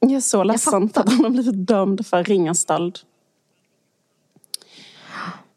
[0.00, 2.98] Jag är så ledsen för att han har blivit dömd för ringa stöld.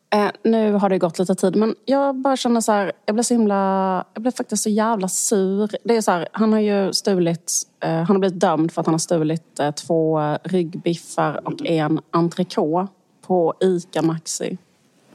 [0.09, 3.23] Eh, nu har det gått lite tid men jag bara känner så här, jag blev
[3.23, 5.69] så himla, jag blev faktiskt så jävla sur.
[5.83, 8.87] Det är så här, han har ju stulit, eh, han har blivit dömd för att
[8.87, 12.87] han har stulit eh, två ryggbiffar och en entrecote
[13.21, 14.57] på ICA Maxi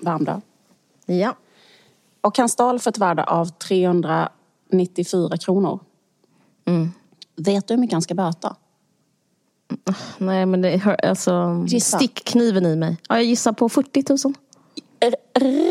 [0.01, 0.41] Värmdö.
[1.07, 1.35] ja.
[2.25, 5.81] Och han stal för ett värde av 394 kronor.
[7.37, 8.57] Vet du hur mycket han ska böta?
[10.19, 11.99] Nej men det hör, alltså, Gissa.
[11.99, 12.97] stick kniven i mig.
[13.09, 14.35] Ja, jag gissar på 40 000.
[15.01, 15.15] R-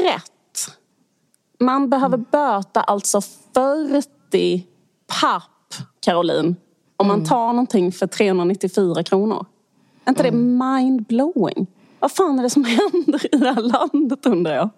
[0.04, 0.78] rätt!
[1.60, 3.22] Man behöver böta alltså
[3.54, 4.68] 40
[5.22, 6.56] papp, Caroline.
[6.98, 9.46] Om man tar någonting för 394 kronor.
[10.06, 11.68] Är inte det mind-blowing?
[12.04, 12.64] Vad fan är det som
[12.94, 14.70] händer i det här landet undrar jag?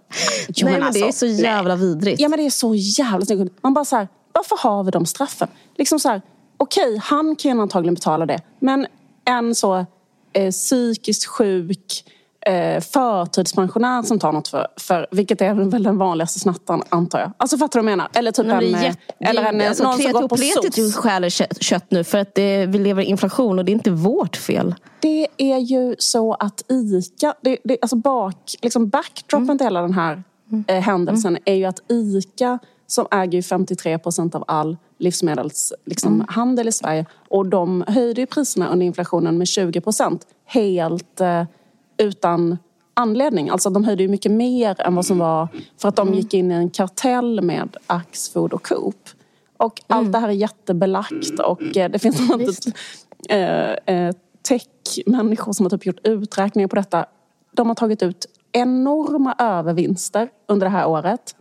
[0.48, 2.22] Jo, Nej men det är alltså, så jävla vidrigt.
[2.22, 3.64] Ja men det är så jävla snyggt.
[3.64, 5.48] Man bara så här, varför har vi de straffen?
[5.78, 6.22] Liksom så här,
[6.58, 8.42] okej han kan ju antagligen betala det.
[8.60, 8.88] Men
[9.26, 9.86] en så
[10.34, 12.04] eh, psykiskt sjuk
[12.46, 17.32] eh, förtidspensionär som tar något för, för vilket är väl den vanligaste snattaren antar jag.
[17.38, 18.10] Alltså fattar du vad jag menar?
[18.14, 20.96] Eller typ Nej, en, eh, jätte, eller en, alltså, någon som går på Kreativ SOS.
[20.96, 23.92] stjäler kött, kött nu för att det, vi lever i inflation och det är inte
[23.92, 24.76] vårt fel.
[25.00, 29.58] Det är ju så att ICA, det, det, alltså bak, liksom backdropen Mm.
[29.58, 30.24] till hela den här
[30.68, 36.26] eh, händelsen är ju att ICA som äger ju 53 procent av all livsmedelshandel liksom,
[36.38, 36.68] Mm.
[36.68, 41.44] i Sverige och de höjde ju priserna under inflationen med 20 procent helt eh,
[41.98, 42.58] utan
[42.94, 43.50] anledning.
[43.50, 46.52] Alltså de höjde ju mycket mer än vad som var för att de gick in
[46.52, 49.10] i en kartell med Axfood och Coop.
[49.58, 52.20] Och allt det här är jättebelagt och eh, det finns
[53.30, 54.16] eh, eh,
[54.48, 57.06] tech-människor som har typ gjort uträkningar på detta.
[57.52, 61.36] De har tagit ut enorma övervinster under det här året.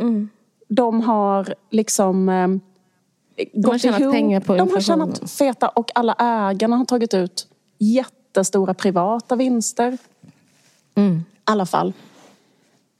[0.00, 0.28] Mm.
[0.68, 2.48] De har liksom eh,
[3.52, 7.14] De har tjänat ihop- pengar på De har tjänat feta och alla ägarna har tagit
[7.14, 7.48] ut
[8.32, 9.98] jättestora privata vinster.
[10.94, 11.16] Mm.
[11.16, 11.92] I alla fall.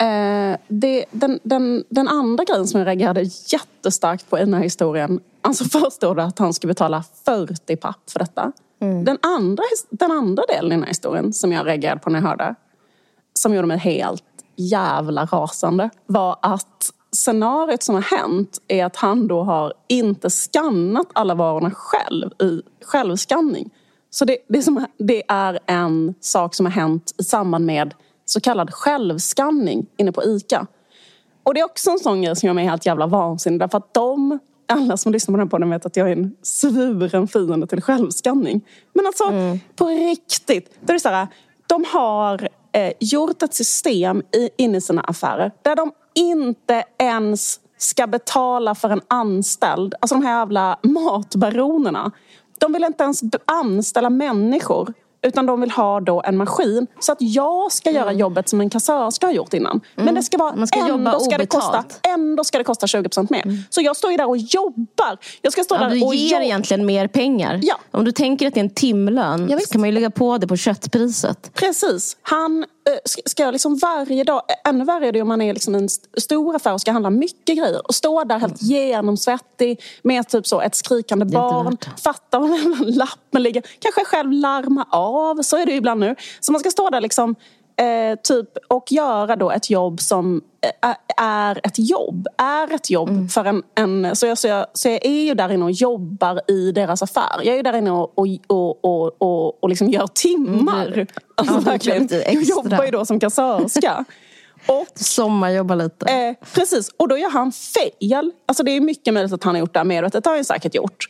[0.00, 4.62] Eh, det, den, den, den andra grejen som jag reagerade jättestarkt på i den här
[4.62, 5.20] historien.
[5.42, 8.52] Alltså först det att han skulle betala 40 papp för detta.
[9.04, 12.28] Den, andra, den andra delen i den här historien som jag reagerade på när jag
[12.28, 12.54] hörde.
[13.34, 14.24] Som gjorde mig helt
[14.56, 15.90] jävla rasande.
[16.06, 21.70] Var att scenariot som har hänt är att han då har inte skannat alla varorna
[21.70, 23.70] själv i självskanning.
[24.14, 27.94] Så det, det, som, det är en sak som har hänt i samband med
[28.24, 30.66] så kallad självskanning inne på ICA.
[31.42, 33.60] Och det är också en sån grej som gör mig helt jävla vansinnig.
[33.60, 37.28] Därför att de, alla som lyssnar på den podden vet att jag är en svuren
[37.28, 38.60] fiende till självskanning.
[38.92, 39.24] Men alltså
[39.76, 40.74] på riktigt.
[40.80, 41.26] Då är det så här,
[41.66, 47.60] de har eh, gjort ett system i, inne i sina affärer där de inte ens
[47.76, 49.94] ska betala för en anställd.
[50.00, 52.12] Alltså de här jävla matbaronerna.
[52.62, 54.92] De vill inte ens anställa människor
[55.26, 58.70] utan de vill ha då en maskin så att jag ska göra jobbet som en
[58.70, 59.80] kassörska har gjort innan.
[59.94, 63.26] Men det ska vara, Man ska ändå, ska det kosta, ändå ska det kosta 20%
[63.30, 63.64] mer.
[63.70, 65.18] Så jag står ju där och jobbar.
[65.42, 66.44] Jag ska stå Ja, där du och ger jobba.
[66.44, 67.60] egentligen mer pengar.
[67.62, 67.74] Ja.
[67.90, 70.38] Om du tänker att det är en timlön Ja, så kan man ju lägga på
[70.38, 71.50] det på köttpriset.
[71.54, 72.16] Precis.
[72.22, 72.64] Han
[73.04, 76.20] ska- ska liksom varje dag, ännu värre är det om man är liksom en st-
[76.20, 80.60] stor affär och ska handla mycket grejer och stå där helt genomsvettig med typ så
[80.60, 81.76] ett skrikande barn.
[82.04, 83.62] Fatta var lappen ligger.
[83.78, 86.16] Kanske själv larma av, så är det ibland nu.
[86.40, 87.34] Så man ska stå där liksom
[87.76, 90.42] eh, typ och göra då ett jobb som
[90.82, 92.26] eh, är ett jobb.
[92.38, 93.28] Är ett jobb Mm.
[93.28, 93.62] för en...
[93.74, 97.02] en så, jag, så, jag, så jag är ju där inne och jobbar i deras
[97.02, 97.36] affär.
[97.36, 100.86] Jag är ju där inne och, och, och, och, och, och liksom gör timmar.
[100.86, 101.06] Mm.
[101.34, 102.08] Alltså Ja, verkligen.
[102.10, 104.04] Jag jobbar ju då som kassörska.
[104.66, 106.06] Och Sommarjobba lite.
[106.06, 108.32] Eh, precis, och då gör han fel.
[108.46, 110.44] Alltså det är mycket möjligt att han har gjort det här medvetet, det har han
[110.44, 111.08] säkert gjort.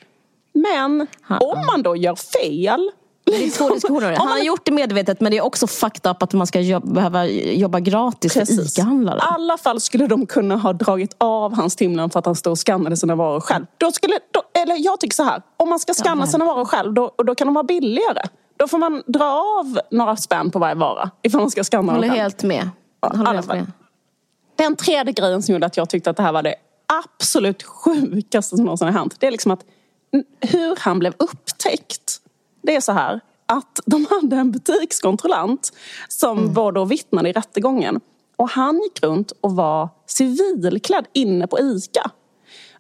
[0.55, 2.91] Men Han- om man då gör fel...
[3.39, 4.17] Det är två diskussioner.
[4.17, 6.95] Han har gjort det medvetet men det är också fucked up att man ska jobb,
[6.95, 8.79] behöva jobba gratis för Precis.
[8.79, 9.19] ICA-handlare.
[9.19, 12.51] I alla fall skulle de kunna ha dragit av hans timlön för att han stod
[12.51, 13.67] och skannade sina varor själv.
[13.79, 16.93] Då skulle, då, eller jag tycker så här, om man ska skanna sina varor själv
[16.93, 18.23] då, då kan de vara billigare.
[18.57, 22.03] Då får man dra av några spänn på varje vara ifall man ska skanna dem
[22.03, 22.15] själv.
[22.15, 22.69] helt med.
[23.01, 23.73] Håller helt med.
[24.57, 26.55] Den tredje grejen som gjorde att jag tyckte att det här var det
[27.05, 29.17] absolut sjukaste som någonsin har hänt.
[29.19, 29.61] Det är liksom att
[30.41, 32.22] hur han blev upptäckt.
[32.63, 35.73] Det är så här att de hade en butikskontrollant
[36.09, 36.55] som Mm.
[36.55, 38.01] var då vittnade i rättegången.
[38.37, 42.11] Och han gick runt och var civilklädd inne på ICA.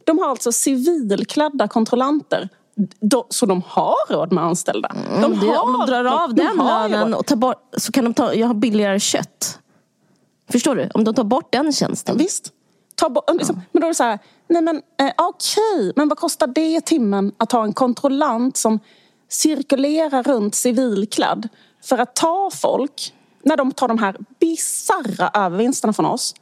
[0.05, 2.49] De har alltså civilklädda kontrollanter.
[3.01, 4.89] De, så de har råd med anställda.
[5.09, 7.69] De Mm, det, om de drar av de den har ju lönen och tar bort,
[7.77, 9.59] så kan de ta, jag ha billigare kött.
[10.53, 10.89] Förstår du?
[10.95, 12.17] Om de tar bort den tjänsten.
[12.17, 12.53] Visst.
[12.95, 14.19] Ta bort, liksom, Men då är det så här,
[14.49, 18.81] nej men eh, okej, men vad kostar det timmen att ha en kontrollant som
[19.33, 21.49] cirkulerar runt civilklädd
[21.85, 26.35] för att ta folk när de tar de här bisarra övervinsterna från oss.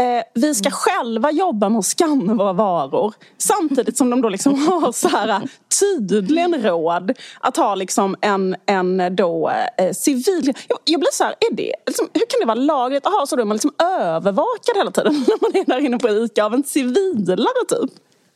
[0.00, 4.54] Eh, vi ska själva jobba med att skanna våra varor samtidigt som de då liksom
[4.66, 5.48] har så här
[5.80, 10.54] tydligen råd att ha liksom en, en då, eh, civil...
[10.68, 13.06] Jag, jag blir så här, är det, liksom, hur kan det vara lagligt?
[13.06, 16.08] Aha, så då är man liksom övervakad hela tiden när man är där inne på
[16.08, 17.90] ICA av en civilare typ.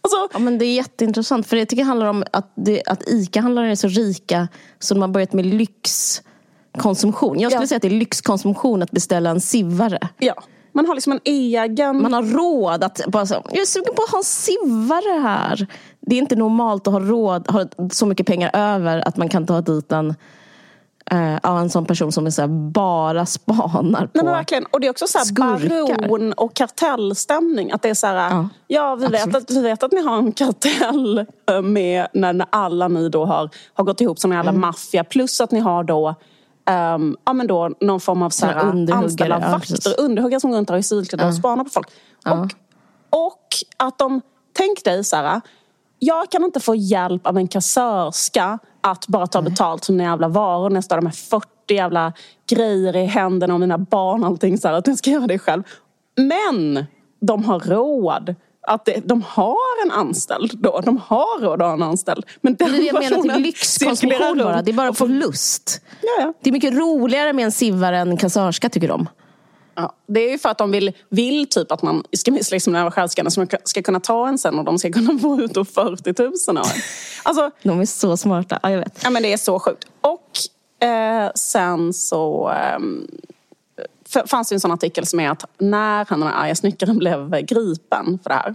[0.05, 1.47] Alltså, Ja, men det är jätteintressant.
[1.47, 5.01] För jag tycker det handlar om att, det, att ICA-handlare är så rika så de
[5.01, 7.41] har börjat med lyxkonsumtion.
[7.41, 7.67] Jag skulle Ja.
[7.69, 9.99] säga att det är lyxkonsumtion att beställa en sivare.
[10.19, 10.35] ja,
[10.73, 12.03] man har liksom en egen...
[12.03, 15.67] Man har råd att bara så, jag är sugen på att ha en sivare här.
[16.01, 19.47] Det är inte normalt att ha råd, ha så mycket pengar över att man kan
[19.47, 20.15] ta dit en,
[21.11, 24.11] eh, ja, en sån person som är så här, bara spanar på...
[24.15, 24.65] Nej, men verkligen.
[24.65, 26.09] Och det är också så här skurkar.
[26.09, 27.73] baron och kartellstämning.
[27.73, 30.19] Att det är så här, ja, Ja, vi, vet att, vi vet att ni har
[30.19, 31.27] en kartell
[31.63, 34.61] med när, alla ni då har, har gått ihop som en jävla Mm.
[34.61, 35.05] maffia.
[35.05, 36.15] Plus att ni har då
[36.67, 38.55] ehm, ja, men då någon form av så här,
[38.93, 41.89] anställda ja, vakter, underhuggare som går runt där i civilkläder och spanar på folk.
[42.27, 42.45] Och,
[43.11, 44.21] och att de,
[44.53, 45.41] tänk dig så här,
[45.99, 50.81] jag kan inte få hjälp av en kassörska att bara ta betalt som jävla varor
[50.81, 52.13] står där med 40 jävla
[52.51, 55.39] grejer i händerna och mina barn och allting så här, att jag ska göra det
[55.39, 55.63] själv.
[56.17, 56.85] Men
[57.21, 58.35] de har råd
[58.67, 60.81] Att det, de har en anställd då.
[60.81, 62.25] De har råd att ha en anställd.
[62.41, 64.63] Men den Det är det jag menar till lyxkonsumtion bara.
[64.63, 65.81] Det är bara får- lust.
[66.03, 66.33] Ja, ja.
[66.43, 69.09] Det är mycket roligare med en sivare än kassörska tycker de.
[69.77, 72.91] Ja, det är ju för att de vill, vill typ att man ska liksom när
[72.91, 75.65] självskanna så man ska kunna ta en sen och de ska kunna få ut då
[75.65, 76.81] 40 000 av en.
[77.23, 78.61] Alltså, De är så smarta.
[78.63, 79.01] Ja, jag vet.
[79.03, 79.87] ja men det är så sjukt.
[80.01, 82.53] Och eh, sen så
[84.15, 87.41] f- fanns det en sån artikel som är att när han den arga snickaren blev
[87.41, 88.55] gripen för det här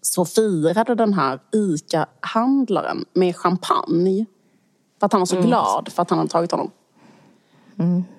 [0.00, 4.26] så firade den här ICA-handlaren med champagne.
[5.00, 6.70] För att han var så glad för att han hade tagit honom.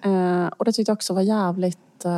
[0.03, 1.77] Eh, och det tyckte jag också var jävligt...
[2.05, 2.11] Uh,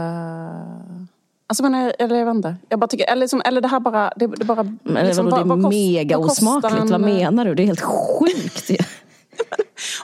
[1.47, 2.55] alltså men, eller jag vet inte.
[2.69, 4.11] Jag bara tycker, eller, liksom, eller det här bara...
[4.15, 6.75] Det, det bara Men liksom, vadå, det är vad- vad kost- mega vad osmakligt.
[6.81, 7.55] en- Vad menar du?
[7.55, 8.71] Det är helt sjukt.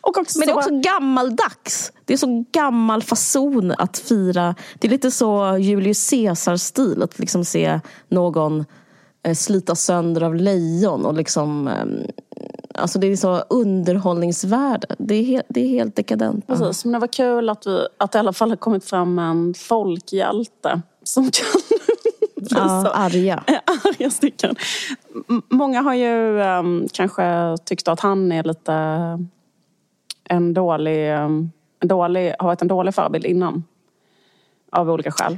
[0.01, 1.91] Och också Men det är så också bara- gammaldags.
[2.05, 4.55] Det är så gammal fason att fira.
[4.79, 7.79] Det är lite så Julius Caesar-stil att liksom se
[8.09, 8.65] någon
[9.23, 11.99] eh, slita sönder av lejon och liksom ehm,
[12.73, 14.95] Alltså det är så underhållningsvärde.
[14.97, 16.47] Det är helt, det är helt dekadent.
[16.47, 19.19] Precis, men det var kul att, vi, att det i alla fall har kommit fram
[19.19, 21.61] en folkhjälte som kan
[22.49, 23.43] Ja, så arga.
[23.65, 24.55] arga stycken.
[25.49, 28.73] Många har ju ehm, kanske tyckt att han är lite
[30.23, 33.63] en dålig, ehm, en dålig, har varit en dålig förebild innan.
[34.71, 35.37] Av olika skäl.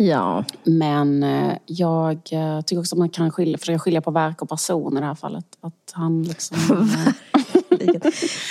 [0.00, 0.44] Ja.
[0.64, 4.48] Men eh, jag eh, tycker också att man kan skilja, försöka skilja på verk och
[4.48, 5.44] person i det här fallet.
[5.60, 6.58] Att han liksom...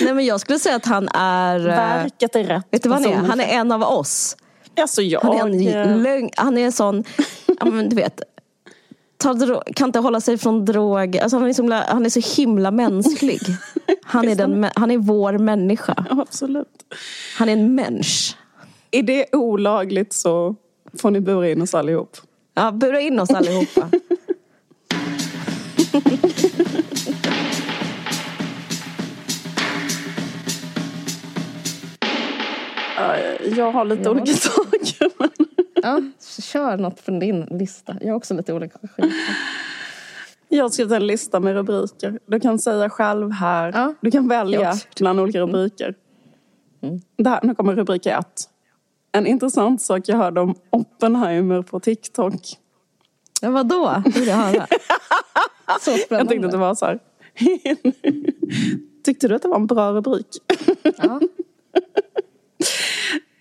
[0.01, 1.59] Nej men jag skulle säga att han är...
[1.59, 2.67] eh, verket är rätt.
[2.71, 3.15] Vet du vad han är?
[3.15, 4.37] Han är en av oss.
[4.81, 5.21] Alltså jag...
[5.21, 7.03] Han är en, lögn, han är en sån,
[7.89, 8.21] du vet,
[9.17, 11.17] tar kan inte hålla sig från drog.
[11.17, 13.41] Alltså han, är så, han är så himla mänsklig.
[14.09, 16.05] Han är, den, han är vår människa.
[16.09, 16.83] Ja, absolut.
[17.37, 18.37] Han är en människa.
[18.91, 20.55] Är det olagligt så
[20.93, 22.17] får ni bura in oss allihop.
[22.53, 23.89] Ja, bura in oss allihopa.
[33.57, 35.11] Jag har lite olika saker.
[35.19, 35.29] Men...
[35.83, 36.01] Ja,
[36.41, 37.97] kör något från din lista.
[38.01, 39.13] Jag har också lite olika skit.
[40.49, 42.19] Jag har skrivit en lista med rubriker.
[42.25, 43.71] Du kan säga själv här.
[43.75, 43.93] Ja.
[44.01, 45.95] Du kan välja bland olika rubriker.
[47.17, 48.49] Det här, nu kommer rubrik ett.
[49.17, 52.41] En intressant sak jag hörde om Oppenheimer på TikTok.
[53.41, 54.01] Ja, vadå?
[54.05, 54.67] Det vill jag höra.
[55.81, 56.31] Så Jag spännande.
[56.31, 56.99] tyckte att det var så här.
[59.03, 60.27] Tyckte du att det var en bra rubrik?
[60.97, 61.19] Ja.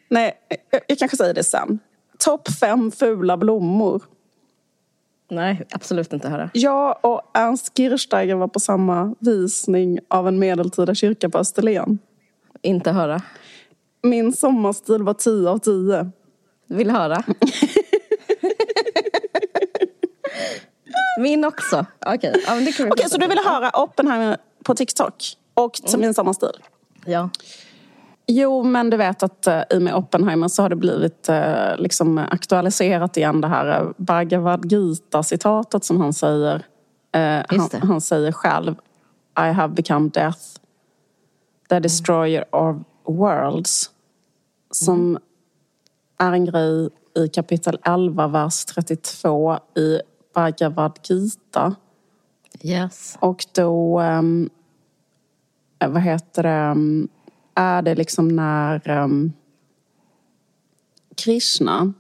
[0.09, 0.39] Nej,
[0.71, 1.79] jag, jag kanske säger det sen.
[2.19, 4.03] Topp fem fula blommor.
[5.31, 6.51] Nej, absolut inte höra.
[6.55, 11.99] Jag och Ernst Kirchsteiger var på samma visning av en medeltida kyrka på Österlen.
[12.63, 13.23] Inte höra.
[14.09, 16.11] Min sommarstil var 10 av 10.
[16.69, 17.23] Vill höra.
[21.21, 21.87] Min också.
[22.07, 23.29] Okej, ja, vi Okej, prata så du om.
[23.29, 25.15] ville höra Oppenheimer på TikTok?
[25.55, 26.63] Och som min sommarstil?
[27.05, 27.31] Ja.
[28.27, 31.77] Jo, men du vet att uh, i och med Oppenheimer så har det blivit eh,
[31.77, 36.67] liksom aktualiserat igen det här uh, Bhagavad Gita-citatet som han säger.
[37.13, 38.75] Eh, han, han säger själv
[39.39, 40.41] I have become death,
[41.69, 43.91] the destroyer of worlds.
[44.71, 45.19] Som
[46.19, 50.01] är en grej i kapitel 11, vers 32 i
[50.35, 51.75] Bhagavad Gita.
[52.63, 53.17] Yes.
[53.21, 54.51] Och då, um,
[55.79, 57.09] vad heter det, um,
[57.55, 59.33] är det liksom när um,
[61.17, 61.93] Krishna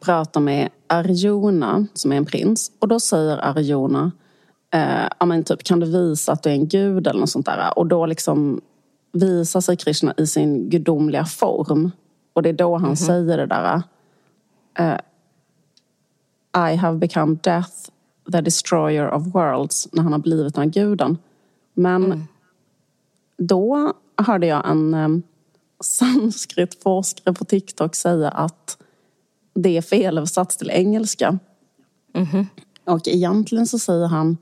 [0.00, 2.72] pratar med Arjuna, som är en prins.
[2.78, 4.12] Och då säger Arjuna,
[4.74, 7.78] eh, men typ kan du visa att du är en gud eller något sånt där.
[7.78, 8.60] Och då liksom
[9.12, 11.90] visar sig Krishna i sin gudomliga form.
[12.32, 13.82] Och det är då han säger det där.
[14.78, 14.98] eh,
[16.72, 17.72] I have become death,
[18.32, 21.18] the destroyer of worlds, när han har blivit den här guden.
[21.74, 22.24] Men
[23.36, 25.22] då hörde jag en um,
[25.84, 28.78] sanskritforskare på TikTok säga att
[29.54, 31.38] det är felöversatt till engelska.
[32.84, 34.36] Och egentligen så säger han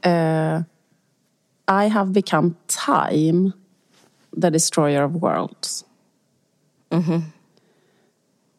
[0.00, 0.62] eh,
[1.66, 2.54] I have become
[2.86, 3.52] time,
[4.42, 5.84] the destroyer of worlds.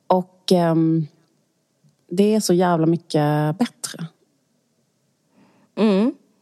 [0.07, 1.07] Och ehm,
[2.09, 4.07] det är så jävla mycket bättre.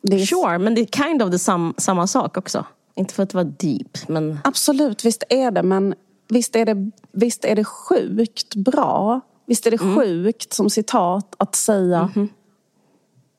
[0.01, 2.65] Det är Sure, men det är kind of the sam, samma sak också.
[2.95, 4.39] Inte för att det var deep, men...
[4.43, 5.63] Absolut, visst är det.
[5.63, 5.95] Men
[6.27, 9.21] visst är det, visst är det sjukt bra.
[9.45, 12.11] Visst är det sjukt som citat att säga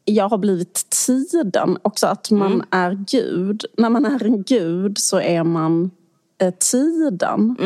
[0.05, 1.79] jag har blivit tiden.
[1.83, 3.65] Också att man är gud.
[3.77, 5.91] När man är en gud så är man
[6.39, 7.57] eh, tiden.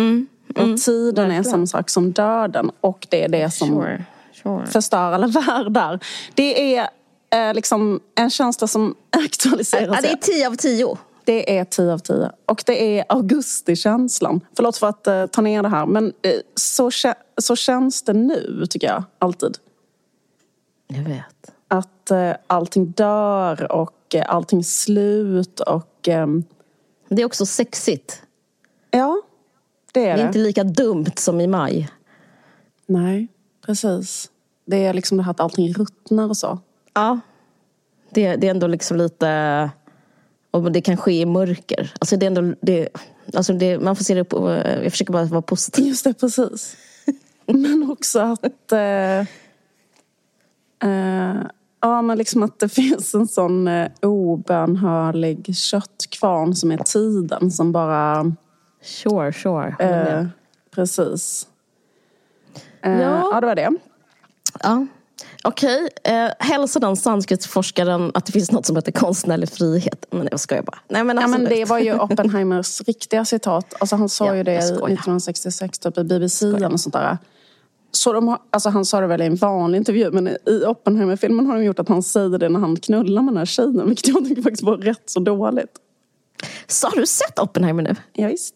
[0.57, 2.70] Och tiden är samma sak som döden.
[2.80, 4.05] Och det är det som Sure.
[4.43, 4.66] Sure.
[4.66, 6.01] förstör alla världar.
[6.34, 6.89] Det är
[7.30, 10.99] eh, liksom en känsla som aktualiserar Ja, det är tio av tio.
[11.26, 12.30] Det är 10 av 10.
[12.47, 14.41] Och det är augustikänslan.
[14.57, 16.91] Förlåt för att eh, ta ner det här men eh, så,
[17.39, 19.59] så känns det nu tycker jag alltid.
[20.89, 21.24] Jag vet.
[22.07, 26.45] Att eh, allting dör och eh, allting slut och ehm,
[27.09, 28.23] Det är också sexigt.
[28.91, 29.23] ja,
[29.93, 30.23] det är Det det.
[30.23, 31.91] är inte lika dumt som i maj.
[32.87, 33.29] Nej,
[33.67, 34.31] precis.
[34.65, 36.59] Det är liksom det här att allting ruttnar och så.
[36.95, 37.21] Ja.
[38.11, 39.71] Det, det är ändå liksom lite...
[40.51, 41.93] Och det kan ske i mörker.
[42.01, 42.55] Alltså det är ändå...
[42.63, 42.89] Det,
[43.35, 44.51] alltså det, man får se det på...
[44.83, 45.87] Jag försöker bara vara positiv.
[45.87, 46.77] Just det, precis.
[47.47, 48.73] Men också att...
[48.73, 49.19] Eh,
[50.91, 51.47] eh,
[51.81, 57.72] ja, men liksom att det finns en sån eh, obönhörlig köttkvarn som är tiden som
[57.72, 58.33] bara...
[58.83, 59.77] Sure, sure.
[59.79, 60.27] Eh,
[60.74, 61.47] precis.
[62.83, 63.31] Eh, Ja.
[63.33, 63.70] ja, det var det.
[64.62, 64.87] Ja.
[65.45, 70.07] Okej, eh, hälsa den sanskritforskaren att det finns något som heter konstnärlig frihet.
[70.11, 70.79] Men jag skojar bara.
[70.89, 73.74] Nej, men Ja, men det var ju Oppenheimers riktiga citat.
[73.81, 74.85] Alltså, han sa Ja, ju det jag i skojar.
[74.87, 77.18] 1966 typ, i BBC och sånt där.
[77.97, 81.47] Så de har, alltså han sa det väl i en vanlig intervju men i Oppenheimer-filmen
[81.47, 83.89] har de gjort att han säger det när han knullar med den här tjejen.
[83.89, 85.71] Vilket jag tycker faktiskt var rätt så dåligt.
[86.67, 87.95] Så har du sett Oppenheimer nu?
[88.13, 88.55] Ja, visst.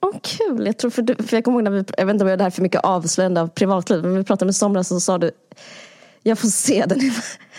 [0.00, 0.66] Åh, kul.
[0.66, 2.38] Jag, tror för, du- för jag kommer ihåg när vi, jag vet inte om jag
[2.38, 5.18] det här är för mycket avslöjande av privatliv, men vi pratade med somras så sa
[5.18, 5.30] du,
[6.22, 7.12] jag får se, den är,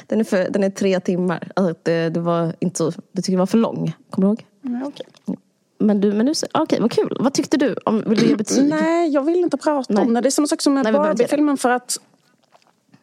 [0.08, 1.52] den är, för, den är tre timmar.
[1.56, 3.94] Alltså, det, det var inte så, du tyckte det var för lång.
[4.10, 4.46] Kommer du ihåg?
[4.62, 5.38] Ja, okej.
[5.80, 7.18] Men du, men nu, okej, vad kul.
[7.20, 7.76] Vad tyckte du?
[7.86, 8.66] Om, vill du ge betyg?
[8.70, 10.04] Nej, jag vill inte prata Nej.
[10.06, 10.22] om det.
[10.22, 11.98] Det är samma sak som med Barbie-filmen för att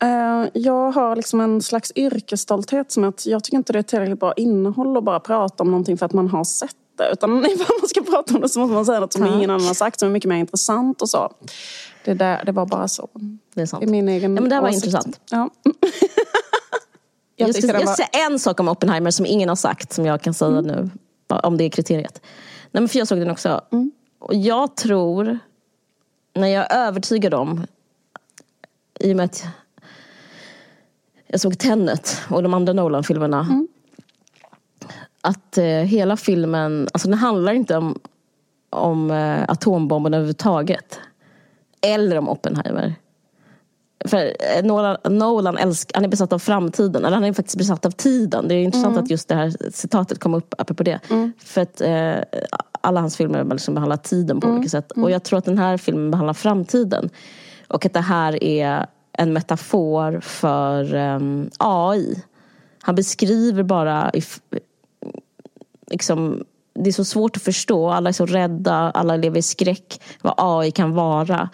[0.02, 4.20] eh, jag har liksom en slags yrkesstolthet som att jag tycker inte det är tillräckligt
[4.20, 7.10] bra innehåll att bara prata om någonting för att man har sett det.
[7.12, 9.66] Utan ifall man ska prata om det så måste man säga något som ingen annan
[9.66, 11.32] har sagt som är mycket mer intressant och så.
[12.04, 13.08] Det, där, det var bara så.
[13.54, 13.80] Det är sant.
[13.80, 14.86] Det är min egen Ja, men det här var åsikt.
[14.86, 15.20] intressant.
[15.30, 15.50] Ja.
[17.36, 20.06] jag Jag ska, jag ska säga en sak om Oppenheimer som ingen har sagt som
[20.06, 20.64] jag kan säga Mm.
[20.66, 20.90] nu.
[21.42, 22.22] Om det är kriteriet.
[22.76, 23.60] Nej, men för jag såg den också.
[24.18, 25.38] Och jag tror,
[26.34, 27.66] när jag är övertygad om,
[29.00, 29.46] i och med att
[31.26, 33.40] jag såg Tenet och de andra Nolan-filmerna.
[33.40, 33.68] Mm.
[35.20, 37.98] Att eh, hela filmen, alltså den handlar inte om,
[38.70, 41.00] om eh, atombomben överhuvudtaget.
[41.80, 42.94] Eller om Oppenheimer.
[44.06, 44.16] För
[44.56, 47.90] eh, Nolan, Nolan älsk, han är besatt av framtiden, eller han är faktiskt besatt av
[47.90, 48.48] tiden.
[48.48, 51.00] Det är intressant att just det här citatet kom upp apropå det.
[51.38, 52.14] För att eh,
[52.80, 54.92] alla hans filmer liksom behandlar tiden på olika sätt.
[54.92, 57.10] Och jag tror att den här filmen behandlar framtiden.
[57.68, 62.22] Och att det här är en metafor för ehm, AI.
[62.82, 64.40] Han beskriver bara i, f-
[65.90, 66.44] liksom,
[66.74, 67.90] det är så svårt att förstå.
[67.90, 71.48] Alla är så rädda, alla lever i skräck vad AI kan vara.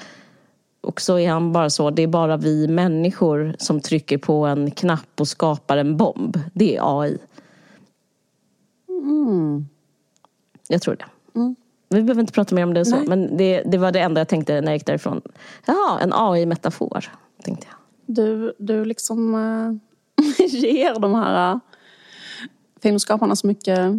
[0.82, 4.70] Och så är han bara så, det är bara vi människor som trycker på en
[4.70, 6.38] knapp och skapar en bomb.
[6.54, 7.18] Det är AI.
[10.68, 11.04] Jag tror det.
[11.88, 13.08] Vi behöver inte prata mer om det så, Nej.
[13.08, 15.22] men det, det var det enda jag tänkte när jag gick därifrån.
[15.66, 17.10] Jaha, en AI-metafor,
[17.42, 17.76] tänkte jag.
[18.16, 21.58] Du, du liksom äh, ger de här äh,
[22.82, 23.92] filmskaparna så mycket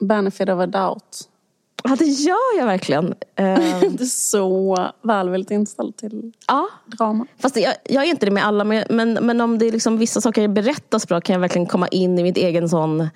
[0.00, 1.28] benefit of a doubt.
[1.88, 3.14] Ja, det gör jag verkligen.
[3.36, 7.26] Eh, Du är så välvilligt inställd till ja, drama.
[7.38, 9.98] Fast jag, jag är inte det med alla, men, men, men om det är liksom
[9.98, 13.08] vissa saker berättas bra kan jag verkligen komma in i mitt egen sån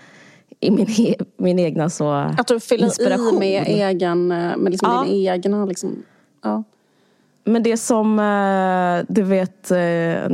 [0.60, 3.36] i min, e, min egna så Att du fyller inspiration.
[3.36, 5.04] i med, egen, äh, med liksom Ja.
[5.04, 5.64] din egna...
[5.66, 6.02] Liksom,
[6.42, 6.64] ja.
[7.44, 9.76] Men det är som, eh, du vet, eh,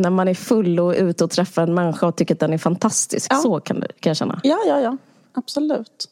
[0.03, 2.59] när man är full och ute och träffar en människa och tycker att den är
[2.59, 3.33] fantastisk.
[3.33, 3.37] Ja.
[3.37, 4.41] Så kan, kan jag känna.
[4.43, 4.97] ja, ja, ja.
[5.33, 6.09] Absolut.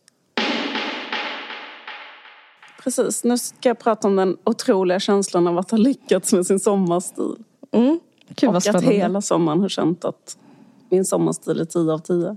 [2.85, 3.25] Precis.
[3.25, 7.37] Nu ska jag prata om den otroliga känslan av att ha lyckats med sin sommarstil.
[7.71, 8.01] Mm.
[8.29, 10.39] Gud och att hela sommaren har känt att
[10.89, 12.37] min sommarstil är 10 av 10.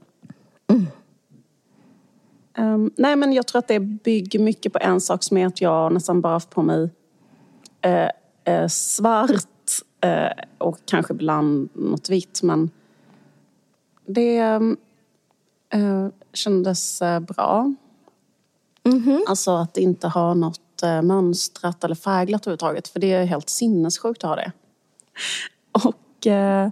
[2.57, 5.61] Ehm, nej men jag tror att det bygger mycket på en sak som är att
[5.61, 6.89] jag nästan bara haft på mig
[7.81, 8.09] eh,
[8.43, 9.71] eh, svart
[10.01, 12.69] eh, och kanske ibland något vitt men
[14.05, 14.37] det
[15.69, 17.01] eh, kändes
[18.85, 19.19] eh, bra.
[19.27, 24.23] Alltså att inte ha något eh, mönstrat eller färgglatt överhuvudtaget för det är helt sinnessjukt
[24.23, 24.51] att ha det.
[25.71, 26.69] Och eh,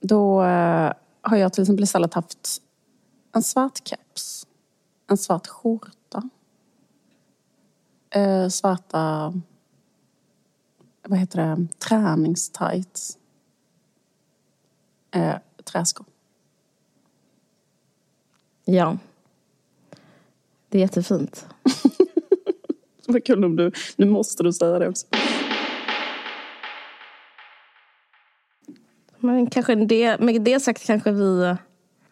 [0.00, 2.62] då eh, har jag till exempel istället haft
[3.32, 4.46] en svart keps,
[5.10, 6.30] en svart skjorta,
[8.10, 9.32] eh, svarta
[11.08, 13.18] vad heter det, träningstights,
[15.10, 16.06] eh, träskor.
[18.64, 18.98] Ja.
[20.68, 21.46] Det är jättefint.
[23.06, 25.06] Vad kul om du, nu måste du säga det också.
[29.26, 31.56] men kanske det, med det sagt kanske vi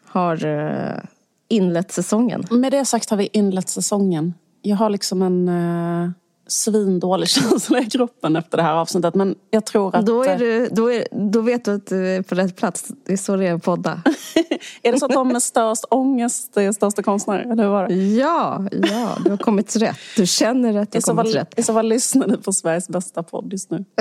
[0.04, 1.00] har eh,
[1.48, 2.44] inlett säsongen.
[2.50, 4.34] Med det sagt har vi inlett säsongen.
[4.62, 6.10] Jag har liksom en uh,
[6.46, 9.14] svindålig känsla i kroppen efter det här avsnittet.
[9.14, 10.06] Men jag tror att...
[10.06, 12.88] Då, är du, då, är, då vet du att du är på rätt plats.
[13.06, 14.02] Det är så det är att podda.
[14.82, 17.52] är det så att de med störst ångest är största konstnärer?
[17.52, 17.94] Eller var det?
[17.94, 19.98] Ja, ja, du har kommit rätt.
[20.16, 21.58] Du känner rätt, du har kommit rätt.
[21.58, 23.84] I så fall lyssnar du på Sveriges bästa podd just nu.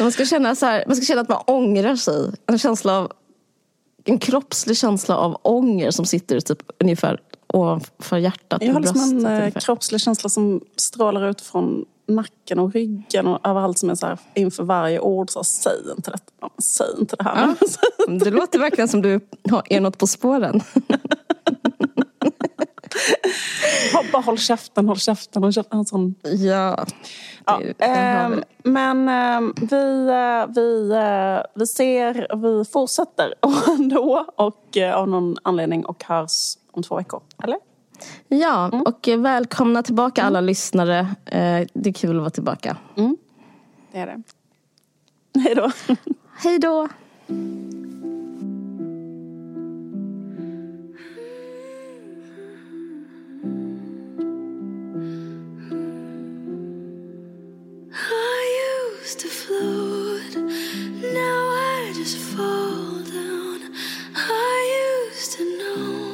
[0.00, 2.32] man, ska känna så här, man ska känna att man ångrar sig.
[2.46, 3.12] En känsla av
[4.04, 7.20] en kroppslig känsla av ånger som sitter typ ungefär
[7.54, 8.62] ovanför hjärtat.
[8.62, 9.26] Jag har liksom en.
[9.26, 14.06] Eh, kroppslig känsla som strålar ut från nacken och ryggen och överallt som är så
[14.06, 15.30] här inför varje ord.
[15.30, 17.54] Så säg inte detta, säg inte det här.
[17.58, 19.20] Ja, det låter verkligen som du
[19.70, 20.60] är något på spåren.
[24.12, 25.78] Bara håll käften, håll käften, håll käften.
[25.78, 26.14] En sån...
[26.22, 26.86] Ja.
[27.46, 28.30] ja eh,
[28.64, 29.40] men eh,
[29.70, 30.06] vi,
[30.54, 33.34] vi, eh, vi ser, vi fortsätter
[33.68, 37.22] ändå och eh, av någon anledning och hörs om två veckor.
[37.42, 37.58] Eller?
[38.28, 38.82] Ja, mm.
[38.82, 40.46] och välkomna tillbaka alla mm.
[40.46, 40.98] lyssnare.
[41.24, 42.76] Eh, det är kul att vara tillbaka.
[42.96, 43.16] Mm.
[43.92, 44.22] Det är det.
[45.40, 45.70] Hej då.
[46.42, 46.88] Hej då.
[59.24, 60.36] to float.
[60.36, 63.60] Now I just fall down.
[64.16, 66.13] I used to know,